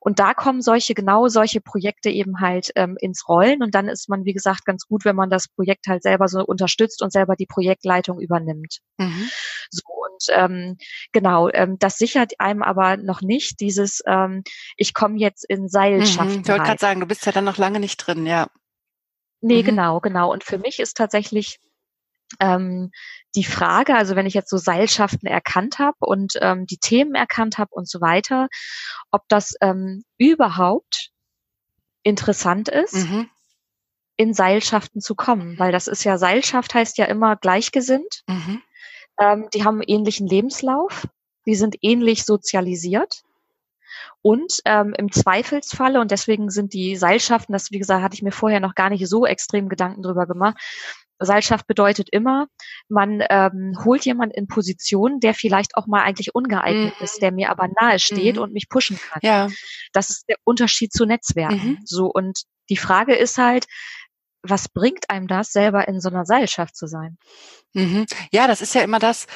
[0.00, 3.62] Und da kommen solche, genau solche Projekte eben halt ähm, ins Rollen.
[3.62, 6.44] Und dann ist man, wie gesagt, ganz gut, wenn man das Projekt halt selber so
[6.44, 8.80] unterstützt und selber die Projektleitung übernimmt.
[8.98, 9.30] Mhm.
[9.70, 10.76] So, und ähm,
[11.12, 14.42] genau, ähm, das sichert einem aber noch nicht dieses, ähm,
[14.76, 16.36] ich komme jetzt in Seilschaften.
[16.36, 18.48] Mhm, ich wollte gerade sagen, du bist ja dann noch lange nicht drin, ja.
[19.40, 19.66] Nee, mhm.
[19.66, 20.32] genau, genau.
[20.32, 21.58] Und für mich ist tatsächlich
[22.40, 22.90] ähm,
[23.34, 27.58] die Frage, also wenn ich jetzt so Seilschaften erkannt habe und ähm, die Themen erkannt
[27.58, 28.48] habe und so weiter,
[29.10, 31.10] ob das ähm, überhaupt
[32.02, 33.28] interessant ist, mhm.
[34.16, 38.22] in Seilschaften zu kommen, weil das ist ja Seilschaft heißt ja immer gleichgesinnt.
[38.28, 38.62] Mhm.
[39.18, 41.06] Ähm, die haben einen ähnlichen Lebenslauf,
[41.46, 43.22] die sind ähnlich sozialisiert.
[44.22, 48.32] Und ähm, im Zweifelsfalle, und deswegen sind die Seilschaften, das wie gesagt, hatte ich mir
[48.32, 50.56] vorher noch gar nicht so extrem Gedanken drüber gemacht,
[51.18, 52.46] Seilschaft bedeutet immer,
[52.88, 57.04] man ähm, holt jemand in Position, der vielleicht auch mal eigentlich ungeeignet mhm.
[57.04, 58.42] ist, der mir aber nahe steht mhm.
[58.42, 59.20] und mich pushen kann.
[59.22, 59.48] Ja.
[59.92, 61.68] Das ist der Unterschied zu Netzwerken.
[61.68, 61.78] Mhm.
[61.84, 63.66] So und die Frage ist halt,
[64.42, 67.16] was bringt einem das, selber in so einer Seilschaft zu sein?
[67.72, 68.06] Mhm.
[68.30, 69.26] Ja, das ist ja immer das,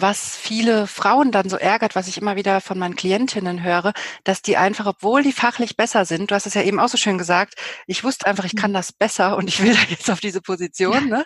[0.00, 3.92] was viele Frauen dann so ärgert, was ich immer wieder von meinen Klientinnen höre,
[4.24, 6.98] dass die einfach, obwohl die fachlich besser sind, du hast es ja eben auch so
[6.98, 7.54] schön gesagt,
[7.86, 8.74] ich wusste einfach, ich kann mhm.
[8.74, 11.24] das besser und ich will da jetzt auf diese Position, ne?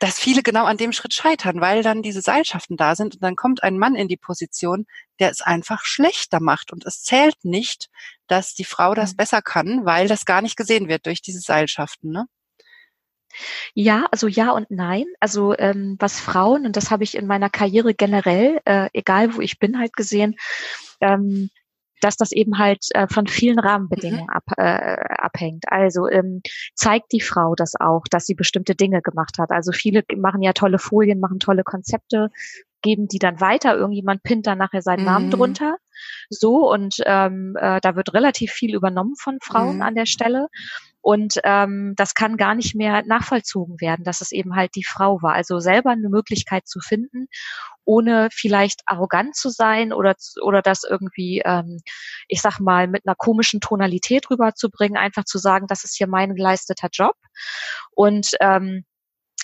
[0.00, 3.36] dass viele genau an dem Schritt scheitern, weil dann diese Seilschaften da sind und dann
[3.36, 4.86] kommt ein Mann in die Position,
[5.18, 7.88] der es einfach schlechter macht und es zählt nicht,
[8.28, 9.16] dass die Frau das mhm.
[9.16, 12.26] besser kann, weil das gar nicht gesehen wird durch diese Seilschaften, ne?
[13.74, 15.04] Ja, also ja und nein.
[15.20, 19.40] Also ähm, was Frauen, und das habe ich in meiner Karriere generell, äh, egal wo
[19.40, 20.36] ich bin, halt gesehen,
[21.00, 21.50] ähm,
[22.00, 24.30] dass das eben halt äh, von vielen Rahmenbedingungen mhm.
[24.30, 25.64] ab, äh, abhängt.
[25.66, 26.42] Also ähm,
[26.74, 29.50] zeigt die Frau das auch, dass sie bestimmte Dinge gemacht hat.
[29.50, 32.30] Also viele machen ja tolle Folien, machen tolle Konzepte,
[32.82, 33.76] geben die dann weiter.
[33.76, 35.06] Irgendjemand pinnt dann nachher seinen mhm.
[35.06, 35.76] Namen drunter.
[36.30, 39.82] So und ähm, äh, da wird relativ viel übernommen von Frauen mhm.
[39.82, 40.48] an der Stelle.
[41.00, 45.22] Und ähm, das kann gar nicht mehr nachvollzogen werden, dass es eben halt die Frau
[45.22, 45.34] war.
[45.34, 47.28] Also selber eine Möglichkeit zu finden,
[47.84, 51.80] ohne vielleicht arrogant zu sein oder, oder das irgendwie, ähm,
[52.26, 56.34] ich sag mal, mit einer komischen Tonalität rüberzubringen, einfach zu sagen, das ist hier mein
[56.34, 57.14] geleisteter Job.
[57.94, 58.84] Und ähm,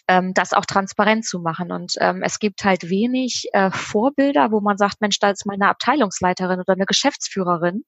[0.09, 1.73] ähm, das auch transparent zu machen.
[1.73, 5.55] Und ähm, es gibt halt wenig äh, Vorbilder, wo man sagt, Mensch, da ist mal
[5.55, 7.85] eine Abteilungsleiterin oder eine Geschäftsführerin,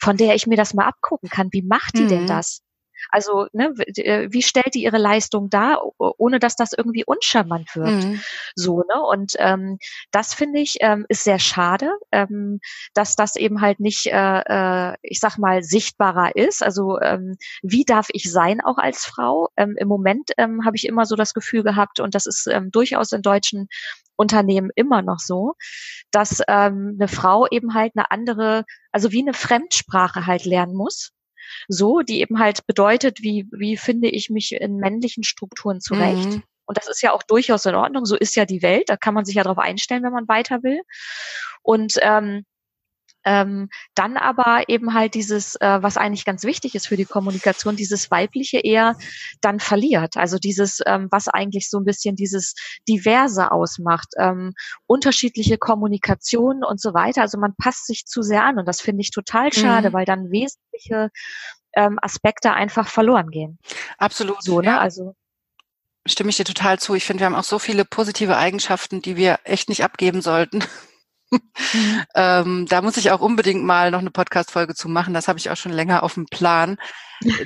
[0.00, 1.48] von der ich mir das mal abgucken kann.
[1.50, 2.08] Wie macht die mhm.
[2.08, 2.62] denn das?
[3.10, 8.04] Also ne, äh, wie stellt die ihre Leistung dar, ohne dass das irgendwie uncharmant wird?
[8.04, 8.20] Mhm.
[8.54, 9.78] So ne und ähm,
[10.10, 12.60] das finde ich ähm, ist sehr schade, ähm,
[12.94, 14.42] dass das eben halt nicht, äh,
[14.92, 16.62] äh, ich sag mal sichtbarer ist.
[16.62, 19.48] Also ähm, wie darf ich sein auch als Frau?
[19.56, 22.70] Ähm, Im Moment ähm, habe ich immer so das Gefühl gehabt und das ist ähm,
[22.70, 23.68] durchaus in deutschen
[24.16, 25.54] Unternehmen immer noch so,
[26.10, 31.12] dass ähm, eine Frau eben halt eine andere, also wie eine Fremdsprache halt lernen muss
[31.68, 36.28] so, die eben halt bedeutet, wie, wie finde ich mich in männlichen Strukturen zurecht.
[36.28, 36.42] Mhm.
[36.64, 38.06] Und das ist ja auch durchaus in Ordnung.
[38.06, 38.88] So ist ja die Welt.
[38.88, 40.80] Da kann man sich ja darauf einstellen, wenn man weiter will.
[41.62, 42.44] Und ähm,
[43.24, 47.76] ähm, dann aber eben halt dieses, äh, was eigentlich ganz wichtig ist für die Kommunikation,
[47.76, 48.96] dieses weibliche eher
[49.40, 50.16] dann verliert.
[50.16, 52.54] Also dieses, ähm, was eigentlich so ein bisschen dieses
[52.88, 54.52] Diverse ausmacht, ähm,
[54.86, 57.22] unterschiedliche Kommunikation und so weiter.
[57.22, 59.92] Also man passt sich zu sehr an und das finde ich total schade, mhm.
[59.92, 61.10] weil dann wesentliche
[61.74, 63.58] ähm, Aspekte einfach verloren gehen.
[63.98, 64.42] Absolut.
[64.42, 64.66] So, ne?
[64.66, 64.78] Ja.
[64.80, 65.14] Also
[66.06, 66.94] stimme ich dir total zu.
[66.94, 70.64] Ich finde, wir haben auch so viele positive Eigenschaften, die wir echt nicht abgeben sollten.
[71.32, 71.40] Mhm.
[72.14, 75.14] ähm, da muss ich auch unbedingt mal noch eine Podcast-Folge zu machen.
[75.14, 76.76] Das habe ich auch schon länger auf dem Plan,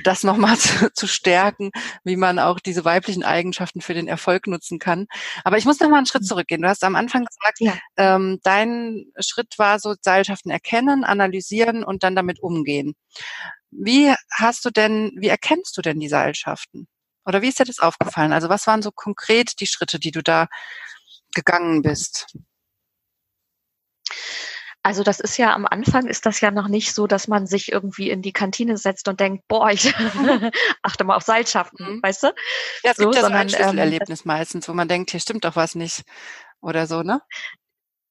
[0.03, 1.71] das nochmal zu, zu stärken,
[2.03, 5.07] wie man auch diese weiblichen Eigenschaften für den Erfolg nutzen kann.
[5.43, 6.27] Aber ich muss noch mal einen Schritt mhm.
[6.27, 6.61] zurückgehen.
[6.61, 7.73] Du hast am Anfang gesagt, ja.
[7.97, 12.95] ähm, dein Schritt war so Seilschaften erkennen, analysieren und dann damit umgehen.
[13.71, 16.87] Wie hast du denn, wie erkennst du denn die Seilschaften?
[17.25, 18.31] Oder wie ist dir das aufgefallen?
[18.31, 20.47] Also was waren so konkret die Schritte, die du da
[21.35, 22.37] gegangen bist?
[24.83, 27.71] Also das ist ja am Anfang ist das ja noch nicht so, dass man sich
[27.73, 29.93] irgendwie in die Kantine setzt und denkt, boah, ich
[30.81, 32.03] achte mal auf Seilschaften, mhm.
[32.03, 32.27] weißt du?
[32.83, 35.19] Ja, es so, gibt ja sondern, so ein Schlüsselerlebnis ähm, meistens, wo man denkt, hier
[35.19, 36.03] stimmt doch was nicht
[36.61, 37.21] oder so, ne?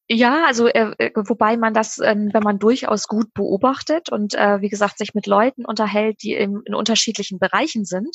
[0.08, 4.60] Ja, also äh, äh, wobei man das, ähm, wenn man durchaus gut beobachtet und äh,
[4.60, 8.14] wie gesagt sich mit Leuten unterhält, die im, in unterschiedlichen Bereichen sind,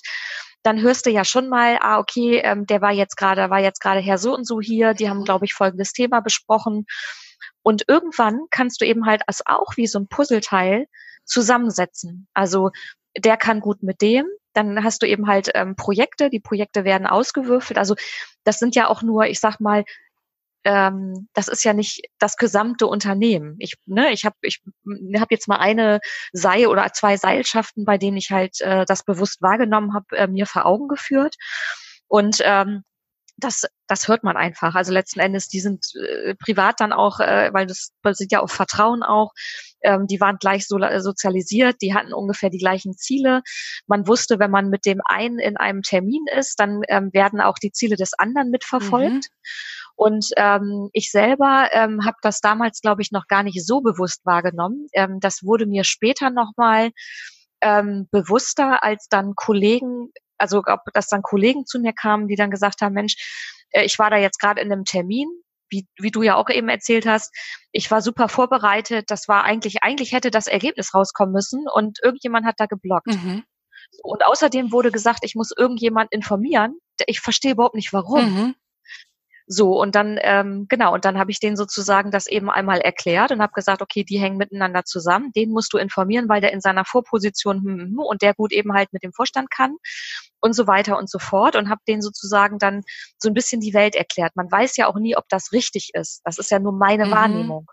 [0.63, 3.81] dann hörst du ja schon mal, ah okay, ähm, der war jetzt gerade, war jetzt
[3.81, 5.25] gerade Herr so und so hier, die haben mhm.
[5.25, 6.85] glaube ich folgendes Thema besprochen
[7.63, 10.87] und irgendwann kannst du eben halt als auch wie so ein Puzzleteil
[11.25, 12.27] zusammensetzen.
[12.33, 12.71] Also
[13.17, 17.07] der kann gut mit dem, dann hast du eben halt ähm, Projekte, die Projekte werden
[17.07, 17.77] ausgewürfelt.
[17.77, 17.95] Also
[18.43, 19.83] das sind ja auch nur, ich sag mal,
[20.63, 23.55] ähm, das ist ja nicht das gesamte Unternehmen.
[23.59, 24.61] Ich, ne, ich habe ich
[25.15, 25.99] hab jetzt mal eine
[26.33, 30.45] Seil oder zwei Seilschaften, bei denen ich halt äh, das bewusst wahrgenommen habe, äh, mir
[30.45, 31.35] vor Augen geführt.
[32.07, 32.83] Und ähm,
[33.43, 34.75] das, das hört man einfach.
[34.75, 38.51] Also letzten Endes, die sind äh, privat dann auch, äh, weil das basiert ja auf
[38.51, 39.31] Vertrauen auch,
[39.83, 43.41] ähm, die waren gleich so, sozialisiert, die hatten ungefähr die gleichen Ziele.
[43.87, 47.57] Man wusste, wenn man mit dem einen in einem Termin ist, dann ähm, werden auch
[47.57, 49.29] die Ziele des anderen mitverfolgt.
[49.29, 49.51] Mhm.
[49.95, 54.25] Und ähm, ich selber ähm, habe das damals, glaube ich, noch gar nicht so bewusst
[54.25, 54.87] wahrgenommen.
[54.93, 56.91] Ähm, das wurde mir später nochmal
[57.61, 62.51] ähm, bewusster, als dann Kollegen also ob das dann Kollegen zu mir kamen, die dann
[62.51, 63.15] gesagt haben, Mensch,
[63.71, 65.27] äh, ich war da jetzt gerade in einem Termin,
[65.69, 67.33] wie, wie du ja auch eben erzählt hast,
[67.71, 72.45] ich war super vorbereitet, das war eigentlich, eigentlich hätte das Ergebnis rauskommen müssen und irgendjemand
[72.45, 73.07] hat da geblockt.
[73.07, 73.43] Mhm.
[74.03, 76.77] Und außerdem wurde gesagt, ich muss irgendjemand informieren.
[77.07, 78.33] Ich verstehe überhaupt nicht warum.
[78.33, 78.55] Mhm.
[79.53, 83.31] So, und dann, ähm, genau, und dann habe ich denen sozusagen das eben einmal erklärt
[83.31, 86.61] und habe gesagt, okay, die hängen miteinander zusammen, den musst du informieren, weil der in
[86.61, 89.75] seiner Vorposition hm, hm, hm, und der gut eben halt mit dem Vorstand kann
[90.39, 92.83] und so weiter und so fort und habe denen sozusagen dann
[93.17, 94.37] so ein bisschen die Welt erklärt.
[94.37, 96.21] Man weiß ja auch nie, ob das richtig ist.
[96.23, 97.11] Das ist ja nur meine mhm.
[97.11, 97.71] Wahrnehmung.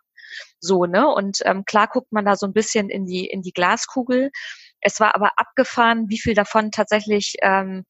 [0.58, 1.06] So, ne?
[1.06, 4.32] Und ähm, klar guckt man da so ein bisschen in die, in die Glaskugel.
[4.80, 7.84] Es war aber abgefahren, wie viel davon tatsächlich, ähm,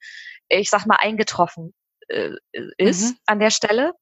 [0.51, 1.73] ich sag mal, eingetroffen
[2.09, 2.31] äh,
[2.77, 3.17] ist mhm.
[3.27, 3.93] an der Stelle.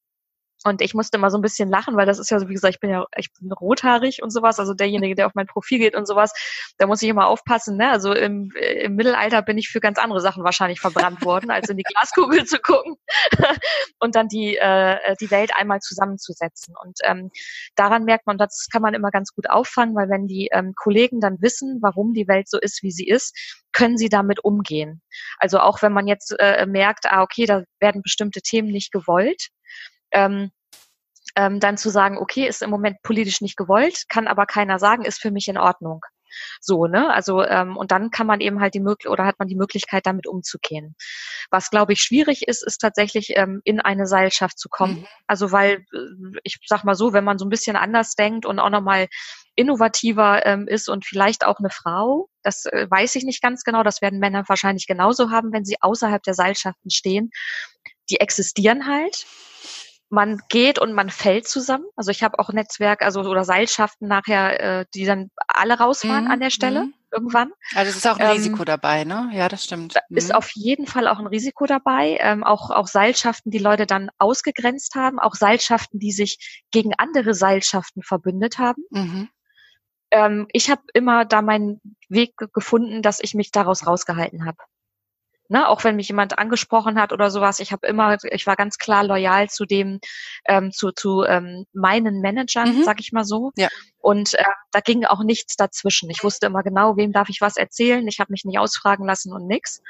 [0.65, 2.75] Und ich musste immer so ein bisschen lachen, weil das ist ja so, wie gesagt,
[2.75, 5.95] ich bin ja, ich bin rothaarig und sowas, also derjenige, der auf mein Profil geht
[5.95, 6.33] und sowas,
[6.79, 7.91] da muss ich immer aufpassen, ne?
[7.91, 11.77] Also im, im Mittelalter bin ich für ganz andere Sachen wahrscheinlich verbrannt worden, als in
[11.77, 12.97] die Glaskugel zu gucken
[14.01, 16.75] und dann die, äh, die Welt einmal zusammenzusetzen.
[16.83, 17.31] Und ähm,
[17.75, 21.21] daran merkt man, das kann man immer ganz gut auffangen, weil wenn die ähm, Kollegen
[21.21, 23.37] dann wissen, warum die Welt so ist, wie sie ist,
[23.73, 25.03] können sie damit umgehen.
[25.39, 29.51] Also auch wenn man jetzt äh, merkt, ah, okay, da werden bestimmte Themen nicht gewollt,
[30.13, 30.51] ähm,
[31.37, 35.05] ähm, dann zu sagen, okay, ist im Moment politisch nicht gewollt, kann aber keiner sagen,
[35.05, 36.01] ist für mich in Ordnung.
[36.61, 37.13] So, ne?
[37.13, 40.07] Also, ähm, und dann kann man eben halt die Möglichkeit oder hat man die Möglichkeit,
[40.07, 40.95] damit umzugehen.
[41.51, 45.01] Was, glaube ich, schwierig ist, ist tatsächlich ähm, in eine Seilschaft zu kommen.
[45.01, 45.07] Mhm.
[45.27, 48.59] Also, weil, äh, ich sag mal so, wenn man so ein bisschen anders denkt und
[48.59, 49.09] auch nochmal
[49.55, 53.83] innovativer ähm, ist und vielleicht auch eine Frau, das äh, weiß ich nicht ganz genau,
[53.83, 57.31] das werden Männer wahrscheinlich genauso haben, wenn sie außerhalb der Seilschaften stehen.
[58.11, 59.27] Die existieren halt
[60.09, 61.85] man geht und man fällt zusammen.
[61.97, 66.31] Also ich habe auch Netzwerk, also oder Seilschaften nachher, äh, die dann alle rausfahren mhm.
[66.31, 66.95] an der Stelle mhm.
[67.13, 67.53] irgendwann.
[67.75, 69.31] Also es ist auch ein ähm, Risiko dabei, ne?
[69.33, 69.95] Ja, das stimmt.
[70.09, 70.17] Mhm.
[70.17, 72.19] Ist auf jeden Fall auch ein Risiko dabei.
[72.21, 77.35] Ähm, auch auch Seilschaften, die Leute dann ausgegrenzt haben, auch Seilschaften, die sich gegen andere
[77.35, 78.85] Seilschaften verbündet haben.
[78.91, 79.29] Mhm.
[80.13, 84.59] Ähm, ich habe immer da meinen Weg gefunden, dass ich mich daraus rausgehalten habe.
[85.49, 88.79] Ne, auch wenn mich jemand angesprochen hat oder sowas, ich habe immer, ich war ganz
[88.79, 90.01] klar loyal zu dem,
[90.45, 92.85] ähm, zu, zu ähm, meinen Managern, mhm.
[92.85, 93.53] sag ich mal so.
[93.57, 93.69] Ja.
[93.99, 96.11] Und äh, da ging auch nichts dazwischen.
[96.11, 98.07] Ich wusste immer genau, wem darf ich was erzählen.
[98.09, 99.81] Ich habe mich nicht ausfragen lassen und nix.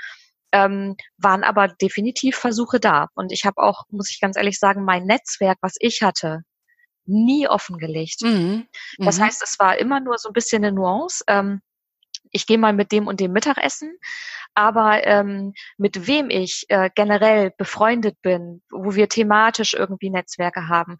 [0.52, 3.08] Ähm, waren aber definitiv Versuche da.
[3.14, 6.42] Und ich habe auch, muss ich ganz ehrlich sagen, mein Netzwerk, was ich hatte,
[7.06, 8.22] nie offengelegt.
[8.22, 8.66] Mhm.
[8.98, 9.24] Das mhm.
[9.24, 11.24] heißt, es war immer nur so ein bisschen eine Nuance.
[11.26, 11.60] Ähm,
[12.36, 13.98] ich gehe mal mit dem und dem Mittagessen,
[14.54, 20.98] aber ähm, mit wem ich äh, generell befreundet bin, wo wir thematisch irgendwie Netzwerke haben,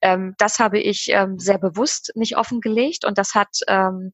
[0.00, 3.04] ähm, das habe ich ähm, sehr bewusst nicht offengelegt.
[3.04, 4.12] Und das hat ähm,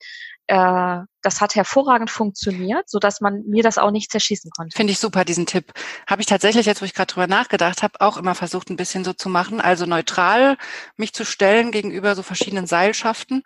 [0.50, 4.76] äh, das hat hervorragend funktioniert, so dass man mir das auch nicht zerschießen konnte.
[4.76, 5.72] Finde ich super, diesen Tipp.
[6.08, 9.04] Habe ich tatsächlich jetzt, wo ich gerade drüber nachgedacht habe, auch immer versucht, ein bisschen
[9.04, 10.56] so zu machen, also neutral
[10.96, 13.44] mich zu stellen gegenüber so verschiedenen Seilschaften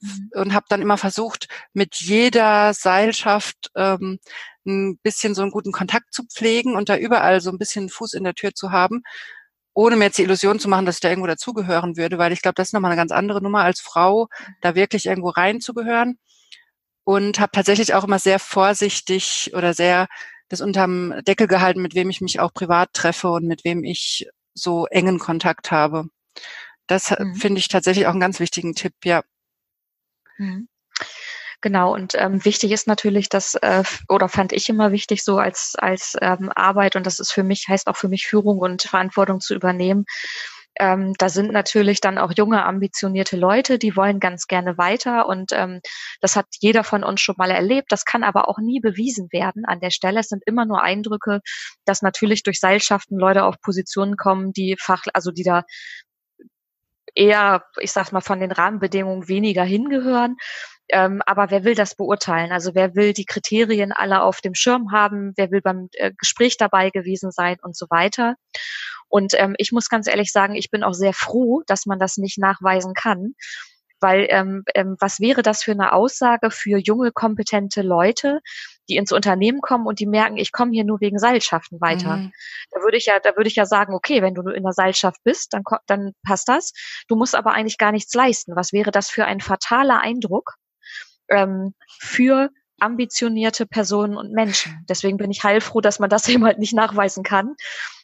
[0.00, 0.30] mhm.
[0.34, 4.20] und habe dann immer versucht, mit jeder Seilschaft ähm,
[4.64, 8.12] ein bisschen so einen guten Kontakt zu pflegen und da überall so ein bisschen Fuß
[8.14, 9.02] in der Tür zu haben
[9.76, 12.42] ohne mir jetzt die Illusion zu machen, dass ich da irgendwo dazugehören würde, weil ich
[12.42, 14.28] glaube, das ist nochmal eine ganz andere Nummer als Frau,
[14.60, 16.16] da wirklich irgendwo reinzugehören
[17.04, 20.08] und habe tatsächlich auch immer sehr vorsichtig oder sehr
[20.48, 24.28] das unterm Deckel gehalten, mit wem ich mich auch privat treffe und mit wem ich
[24.54, 26.04] so engen Kontakt habe.
[26.86, 27.34] Das mhm.
[27.36, 29.22] finde ich tatsächlich auch einen ganz wichtigen Tipp, ja.
[30.38, 30.68] Mhm.
[31.60, 35.74] Genau, und ähm, wichtig ist natürlich, dass, äh, oder fand ich immer wichtig, so als,
[35.78, 39.40] als ähm, Arbeit, und das ist für mich, heißt auch für mich Führung und Verantwortung
[39.40, 40.04] zu übernehmen,
[40.78, 45.52] ähm, da sind natürlich dann auch junge, ambitionierte Leute, die wollen ganz gerne weiter und
[45.52, 45.80] ähm,
[46.20, 47.92] das hat jeder von uns schon mal erlebt.
[47.92, 50.20] Das kann aber auch nie bewiesen werden an der Stelle.
[50.20, 51.40] Es sind immer nur Eindrücke,
[51.84, 55.62] dass natürlich durch Seilschaften Leute auf Positionen kommen, die Fach, also die da
[57.14, 60.36] eher, ich sag mal, von den Rahmenbedingungen weniger hingehören.
[60.88, 62.52] Ähm, aber wer will das beurteilen?
[62.52, 65.32] Also wer will die Kriterien alle auf dem Schirm haben?
[65.36, 68.34] Wer will beim äh, Gespräch dabei gewesen sein und so weiter?
[69.08, 72.16] Und ähm, ich muss ganz ehrlich sagen, ich bin auch sehr froh, dass man das
[72.16, 73.34] nicht nachweisen kann.
[74.00, 78.40] Weil ähm, ähm, was wäre das für eine Aussage für junge, kompetente Leute,
[78.88, 82.16] die ins Unternehmen kommen und die merken, ich komme hier nur wegen Seilschaften weiter.
[82.16, 82.32] Mhm.
[82.70, 85.20] Da würde ich ja, da würde ich ja sagen, okay, wenn du in der Seilschaft
[85.24, 86.72] bist, dann, dann passt das.
[87.08, 88.56] Du musst aber eigentlich gar nichts leisten.
[88.56, 90.56] Was wäre das für ein fataler Eindruck
[91.30, 92.50] ähm, für
[92.84, 94.84] ambitionierte Personen und Menschen.
[94.88, 97.54] Deswegen bin ich heilfroh, dass man das eben halt nicht nachweisen kann.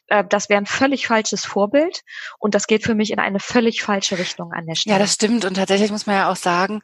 [0.07, 2.01] Äh, das wäre ein völlig falsches Vorbild
[2.39, 4.95] und das geht für mich in eine völlig falsche Richtung an der Stelle.
[4.95, 5.45] Ja, das stimmt.
[5.45, 6.81] Und tatsächlich muss man ja auch sagen,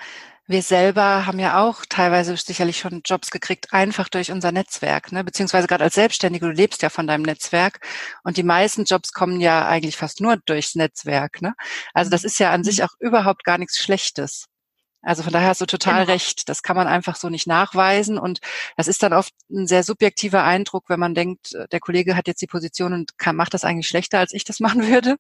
[0.50, 5.26] wir selber haben ja auch teilweise sicherlich schon Jobs gekriegt, einfach durch unser Netzwerk, ne?
[5.26, 7.86] beziehungsweise gerade als Selbstständige, du lebst ja von deinem Netzwerk
[8.24, 11.42] und die meisten Jobs kommen ja eigentlich fast nur durchs Netzwerk.
[11.42, 11.54] Ne?
[11.94, 12.28] Also das mhm.
[12.28, 12.86] ist ja an sich mhm.
[12.86, 14.48] auch überhaupt gar nichts Schlechtes.
[15.08, 16.12] Also von daher hast du total genau.
[16.12, 16.50] recht.
[16.50, 18.18] Das kann man einfach so nicht nachweisen.
[18.18, 18.42] Und
[18.76, 22.28] das ist dann oft ein sehr subjektiver Eindruck, wenn man denkt, äh, der Kollege hat
[22.28, 25.16] jetzt die Position und kann, macht das eigentlich schlechter, als ich das machen würde.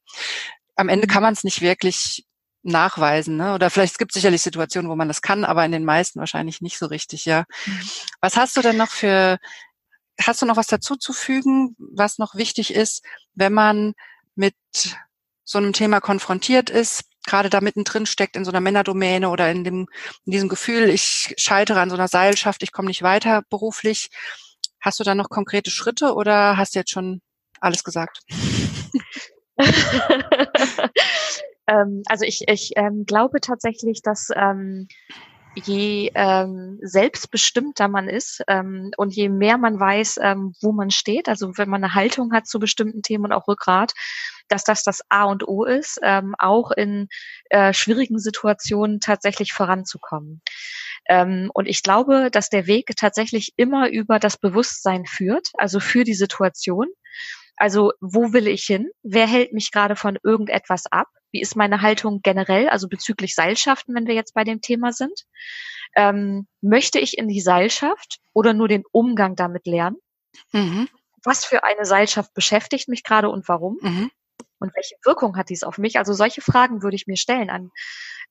[0.75, 1.11] Am Ende mhm.
[1.11, 2.25] kann man es nicht wirklich
[2.63, 3.37] nachweisen.
[3.37, 3.53] Ne?
[3.53, 6.59] Oder vielleicht es gibt sicherlich Situationen, wo man das kann, aber in den meisten wahrscheinlich
[6.59, 7.45] nicht so richtig, ja.
[7.65, 7.81] Mhm.
[8.19, 9.37] Was hast du denn noch für,
[10.21, 13.93] hast du noch was dazu zu fügen, was noch wichtig ist, wenn man
[14.35, 14.55] mit
[15.45, 19.63] so einem Thema konfrontiert ist, gerade da mittendrin steckt in so einer Männerdomäne oder in
[19.63, 19.87] dem,
[20.25, 24.09] in diesem Gefühl, ich scheitere an so einer Seilschaft, ich komme nicht weiter beruflich.
[24.81, 27.21] Hast du da noch konkrete Schritte oder hast du jetzt schon
[27.59, 28.21] alles gesagt.
[31.67, 34.87] ähm, also ich, ich ähm, glaube tatsächlich, dass ähm,
[35.65, 41.27] je ähm, selbstbestimmter man ist ähm, und je mehr man weiß, ähm, wo man steht,
[41.27, 43.93] also wenn man eine Haltung hat zu bestimmten Themen und auch Rückgrat,
[44.47, 47.07] dass das das A und O ist, ähm, auch in
[47.49, 50.41] äh, schwierigen Situationen tatsächlich voranzukommen.
[51.09, 56.03] Ähm, und ich glaube, dass der Weg tatsächlich immer über das Bewusstsein führt, also für
[56.03, 56.87] die Situation.
[57.57, 58.89] Also wo will ich hin?
[59.03, 61.07] Wer hält mich gerade von irgendetwas ab?
[61.31, 65.25] Wie ist meine Haltung generell, also bezüglich Seilschaften, wenn wir jetzt bei dem Thema sind?
[65.95, 69.97] Ähm, möchte ich in die Seilschaft oder nur den Umgang damit lernen?
[70.51, 70.87] Mhm.
[71.23, 73.77] Was für eine Seilschaft beschäftigt mich gerade und warum?
[73.81, 74.11] Mhm.
[74.59, 75.97] Und welche Wirkung hat dies auf mich?
[75.97, 77.71] Also solche Fragen würde ich mir stellen an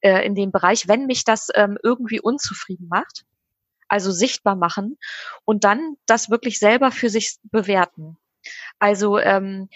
[0.01, 3.25] äh, in dem Bereich, wenn mich das ähm, irgendwie unzufrieden macht.
[3.89, 4.99] Also sichtbar machen
[5.45, 8.17] und dann das wirklich selber für sich bewerten.
[8.81, 9.69] Also ähm,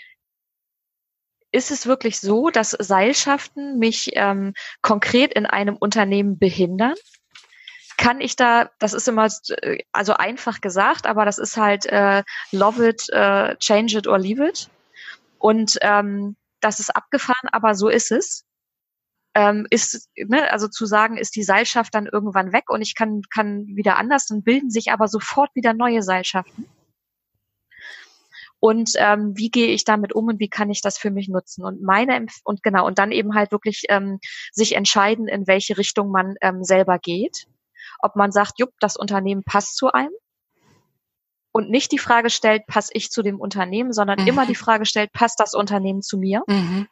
[1.53, 6.95] ist es wirklich so, dass Seilschaften mich ähm, konkret in einem Unternehmen behindern?
[7.97, 9.29] Kann ich da, das ist immer
[9.93, 14.47] also einfach gesagt, aber das ist halt äh, love it, äh, change it or leave
[14.47, 14.71] it.
[15.39, 18.45] Und ähm, das ist abgefahren, aber so ist es.
[19.35, 23.23] Ähm, ist, ne, also zu sagen, ist die Seilschaft dann irgendwann weg und ich kann,
[23.33, 26.67] kann wieder anders, dann bilden sich aber sofort wieder neue Seilschaften
[28.61, 31.65] und ähm, wie gehe ich damit um und wie kann ich das für mich nutzen
[31.65, 34.21] und meine und genau und dann eben halt wirklich ähm,
[34.53, 37.47] sich entscheiden, in welche Richtung man ähm, selber geht,
[38.01, 40.13] ob man sagt, jupp, das Unternehmen passt zu einem
[41.53, 44.29] und nicht die Frage stellt, passe ich zu dem Unternehmen, sondern mhm.
[44.29, 46.43] immer die Frage stellt, passt das Unternehmen zu mir?
[46.47, 46.87] Mhm.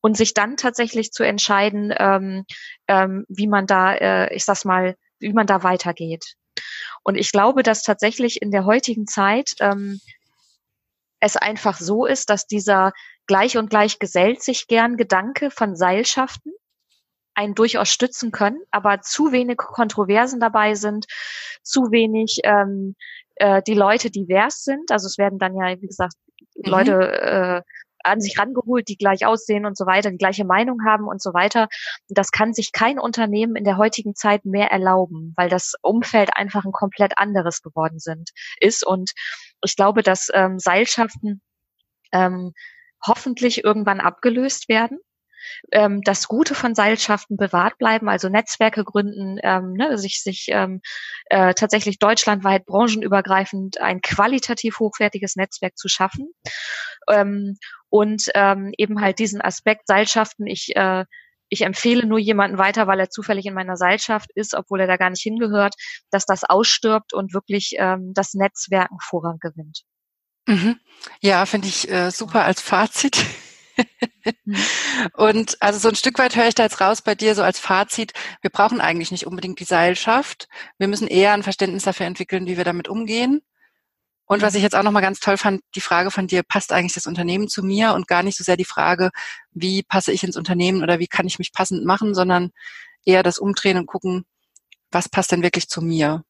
[0.00, 2.44] Und sich dann tatsächlich zu entscheiden, ähm,
[2.88, 6.34] ähm, wie man da, äh, ich sag's mal, wie man da weitergeht.
[7.04, 10.00] Und ich glaube, dass tatsächlich in der heutigen Zeit ähm,
[11.22, 12.92] es einfach so ist, dass dieser
[13.28, 16.52] gleich und gleich gesellt sich gern Gedanke von Seilschaften
[17.34, 21.06] einen durchaus stützen können, aber zu wenig Kontroversen dabei sind,
[21.62, 22.96] zu wenig ähm,
[23.36, 24.90] äh, die Leute divers sind.
[24.90, 26.14] Also es werden dann ja, wie gesagt,
[26.56, 26.70] mhm.
[26.70, 27.62] Leute äh,
[28.04, 31.32] an sich rangeholt, die gleich aussehen und so weiter, die gleiche Meinung haben und so
[31.34, 31.68] weiter.
[32.08, 36.64] Das kann sich kein Unternehmen in der heutigen Zeit mehr erlauben, weil das Umfeld einfach
[36.64, 38.30] ein komplett anderes geworden sind,
[38.60, 38.86] ist.
[38.86, 39.12] Und
[39.64, 41.40] ich glaube, dass ähm, Seilschaften
[42.12, 42.52] ähm,
[43.04, 44.98] hoffentlich irgendwann abgelöst werden.
[45.70, 50.80] Ähm, das Gute von Seilschaften bewahrt bleiben, also Netzwerke gründen, ähm, ne, sich, sich ähm,
[51.26, 56.32] äh, tatsächlich deutschlandweit branchenübergreifend ein qualitativ hochwertiges Netzwerk zu schaffen
[57.08, 57.56] ähm,
[57.88, 60.46] und ähm, eben halt diesen Aspekt Seilschaften.
[60.46, 61.04] Ich äh,
[61.52, 64.96] ich empfehle nur jemanden weiter, weil er zufällig in meiner Seilschaft ist, obwohl er da
[64.96, 65.74] gar nicht hingehört,
[66.10, 69.82] dass das ausstirbt und wirklich ähm, das Netzwerken Vorrang gewinnt.
[70.46, 70.80] Mhm.
[71.20, 73.22] Ja, finde ich äh, super als Fazit.
[74.44, 74.56] Mhm.
[75.14, 77.58] und also so ein Stück weit höre ich da jetzt raus bei dir so als
[77.58, 80.48] Fazit, wir brauchen eigentlich nicht unbedingt die Seilschaft.
[80.78, 83.42] Wir müssen eher ein Verständnis dafür entwickeln, wie wir damit umgehen.
[84.24, 86.94] Und was ich jetzt auch nochmal ganz toll fand, die Frage von dir, passt eigentlich
[86.94, 89.10] das Unternehmen zu mir und gar nicht so sehr die Frage,
[89.50, 92.50] wie passe ich ins Unternehmen oder wie kann ich mich passend machen, sondern
[93.04, 94.24] eher das Umdrehen und gucken,
[94.90, 96.24] was passt denn wirklich zu mir.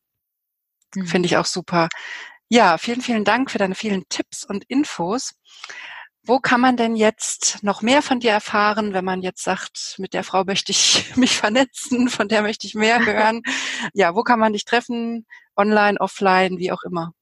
[0.95, 1.07] Mhm.
[1.07, 1.89] Finde ich auch super.
[2.49, 5.35] Ja, vielen, vielen Dank für deine vielen Tipps und Infos.
[6.25, 10.15] Wo kann man denn jetzt noch mehr von dir erfahren, wenn man jetzt sagt, mit
[10.15, 13.43] der Frau möchte ich mich vernetzen, von der möchte ich mehr hören?
[13.95, 15.27] Ja, wo kann man dich treffen?
[15.57, 17.13] Online, offline, wie auch immer.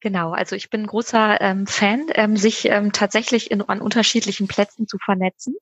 [0.00, 4.86] Genau, also ich bin großer ähm, Fan, ähm, sich ähm, tatsächlich in, an unterschiedlichen Plätzen
[4.88, 5.54] zu vernetzen.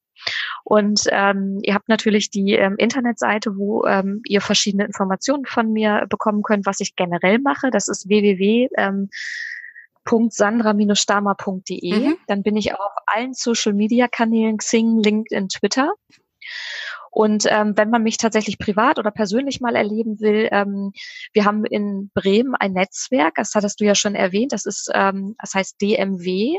[0.64, 6.06] Und ähm, ihr habt natürlich die ähm, Internetseite, wo ähm, ihr verschiedene Informationen von mir
[6.08, 7.70] bekommen könnt, was ich generell mache.
[7.70, 8.08] Das ist
[10.04, 11.92] www.sandra-stamer.de.
[11.92, 12.16] Mhm.
[12.26, 15.92] Dann bin ich auch auf allen Social-Media-Kanälen, Xing, LinkedIn, Twitter.
[17.10, 20.92] Und ähm, wenn man mich tatsächlich privat oder persönlich mal erleben will, ähm,
[21.32, 25.34] wir haben in Bremen ein Netzwerk, das hattest du ja schon erwähnt, das ist, ähm,
[25.40, 26.58] das heißt DMW,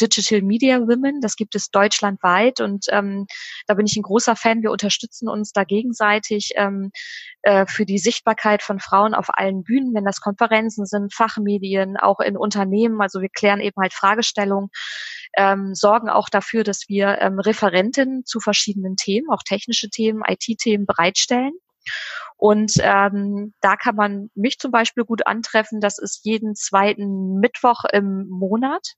[0.00, 3.26] Digital Media Women, das gibt es deutschlandweit und ähm,
[3.66, 4.62] da bin ich ein großer Fan.
[4.62, 6.90] Wir unterstützen uns da gegenseitig ähm,
[7.42, 12.20] äh, für die Sichtbarkeit von Frauen auf allen Bühnen, wenn das Konferenzen sind, Fachmedien, auch
[12.20, 13.00] in Unternehmen.
[13.02, 14.70] Also wir klären eben halt Fragestellungen
[15.36, 20.86] ähm, sorgen auch dafür, dass wir ähm, Referentinnen zu verschiedenen Themen, auch technische Themen, IT-Themen
[20.86, 21.52] bereitstellen.
[22.36, 25.80] Und ähm, da kann man mich zum Beispiel gut antreffen.
[25.80, 28.94] Das ist jeden zweiten Mittwoch im Monat.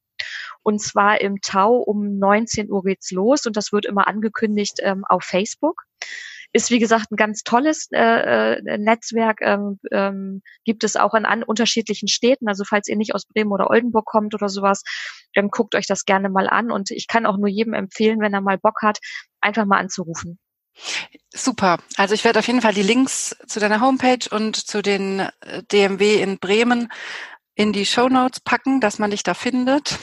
[0.63, 5.05] Und zwar im Tau um 19 Uhr geht's los und das wird immer angekündigt ähm,
[5.09, 5.83] auf Facebook
[6.53, 11.25] ist wie gesagt ein ganz tolles äh, äh, Netzwerk, ähm, ähm, gibt es auch in
[11.25, 12.49] an unterschiedlichen Städten.
[12.49, 14.83] Also falls ihr nicht aus Bremen oder Oldenburg kommt oder sowas,
[15.35, 16.71] dann guckt euch das gerne mal an.
[16.71, 18.99] Und ich kann auch nur jedem empfehlen, wenn er mal Bock hat,
[19.41, 20.39] einfach mal anzurufen.
[21.35, 21.79] Super.
[21.97, 25.63] Also ich werde auf jeden Fall die Links zu deiner Homepage und zu den äh,
[25.71, 26.91] DMW in Bremen
[27.55, 29.99] in die Show Notes packen, dass man dich da findet.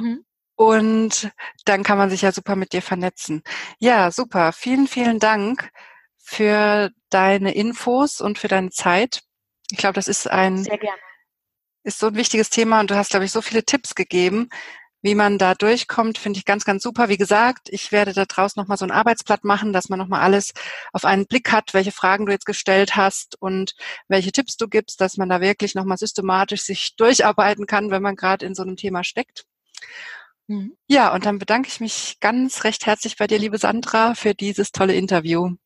[0.00, 0.24] Mhm.
[0.54, 1.32] Und
[1.64, 3.42] dann kann man sich ja super mit dir vernetzen.
[3.78, 4.52] Ja, super.
[4.52, 5.70] Vielen, vielen Dank
[6.18, 9.22] für deine Infos und für deine Zeit.
[9.70, 10.66] Ich glaube, das ist ein,
[11.82, 14.48] ist so ein wichtiges Thema und du hast, glaube ich, so viele Tipps gegeben,
[15.02, 17.08] wie man da durchkommt, finde ich ganz, ganz super.
[17.08, 20.54] Wie gesagt, ich werde da draußen nochmal so ein Arbeitsblatt machen, dass man nochmal alles
[20.92, 23.74] auf einen Blick hat, welche Fragen du jetzt gestellt hast und
[24.08, 28.16] welche Tipps du gibst, dass man da wirklich nochmal systematisch sich durcharbeiten kann, wenn man
[28.16, 29.44] gerade in so einem Thema steckt.
[30.46, 30.76] Mhm.
[30.86, 34.70] Ja, und dann bedanke ich mich ganz recht herzlich bei dir, liebe Sandra, für dieses
[34.70, 35.56] tolle Interview.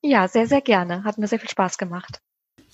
[0.00, 1.04] Ja, sehr, sehr gerne.
[1.04, 2.20] Hat mir sehr viel Spaß gemacht.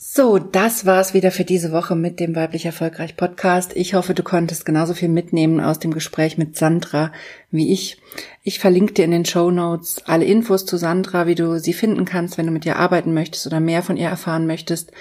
[0.00, 3.72] So, das war's wieder für diese Woche mit dem Weiblich Erfolgreich Podcast.
[3.74, 7.10] Ich hoffe, du konntest genauso viel mitnehmen aus dem Gespräch mit Sandra
[7.50, 8.00] wie ich.
[8.44, 12.04] Ich verlinke dir in den Show Notes alle Infos zu Sandra, wie du sie finden
[12.04, 14.92] kannst, wenn du mit ihr arbeiten möchtest oder mehr von ihr erfahren möchtest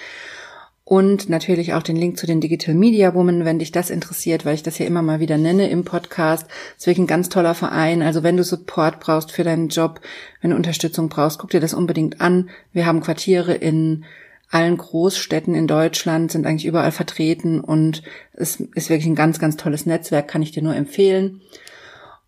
[0.82, 4.56] und natürlich auch den Link zu den Digital Media Women, wenn dich das interessiert, weil
[4.56, 6.48] ich das ja immer mal wieder nenne im Podcast.
[6.48, 8.02] Das ist wirklich ein ganz toller Verein.
[8.02, 10.00] Also wenn du Support brauchst für deinen Job,
[10.40, 12.50] wenn du Unterstützung brauchst, guck dir das unbedingt an.
[12.72, 14.04] Wir haben Quartiere in
[14.50, 19.56] allen Großstädten in Deutschland, sind eigentlich überall vertreten und es ist wirklich ein ganz, ganz
[19.56, 21.42] tolles Netzwerk, kann ich dir nur empfehlen.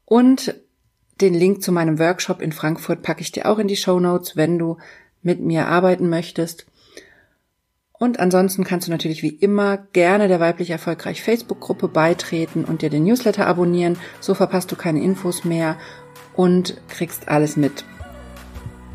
[0.05, 0.55] Und
[1.21, 4.37] den Link zu meinem Workshop in Frankfurt packe ich dir auch in die Show Notes,
[4.37, 4.77] wenn du
[5.23, 6.67] mit mir arbeiten möchtest.
[7.93, 12.89] Und ansonsten kannst du natürlich wie immer gerne der weiblich erfolgreich Facebook-Gruppe beitreten und dir
[12.89, 13.99] den Newsletter abonnieren.
[14.21, 15.77] So verpasst du keine Infos mehr
[16.35, 17.85] und kriegst alles mit.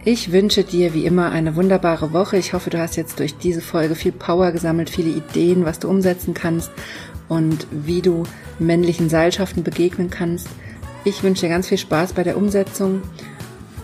[0.08, 2.38] Ich wünsche dir wie immer eine wunderbare Woche.
[2.38, 5.90] Ich hoffe, du hast jetzt durch diese Folge viel Power gesammelt, viele Ideen, was du
[5.90, 6.70] umsetzen kannst
[7.28, 8.22] und wie du
[8.60, 10.48] männlichen Seilschaften begegnen kannst.
[11.06, 13.02] Ich wünsche dir ganz viel Spaß bei der Umsetzung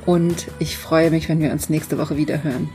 [0.06, 2.70] und ich freue mich, wenn wir uns nächste Woche wieder hören.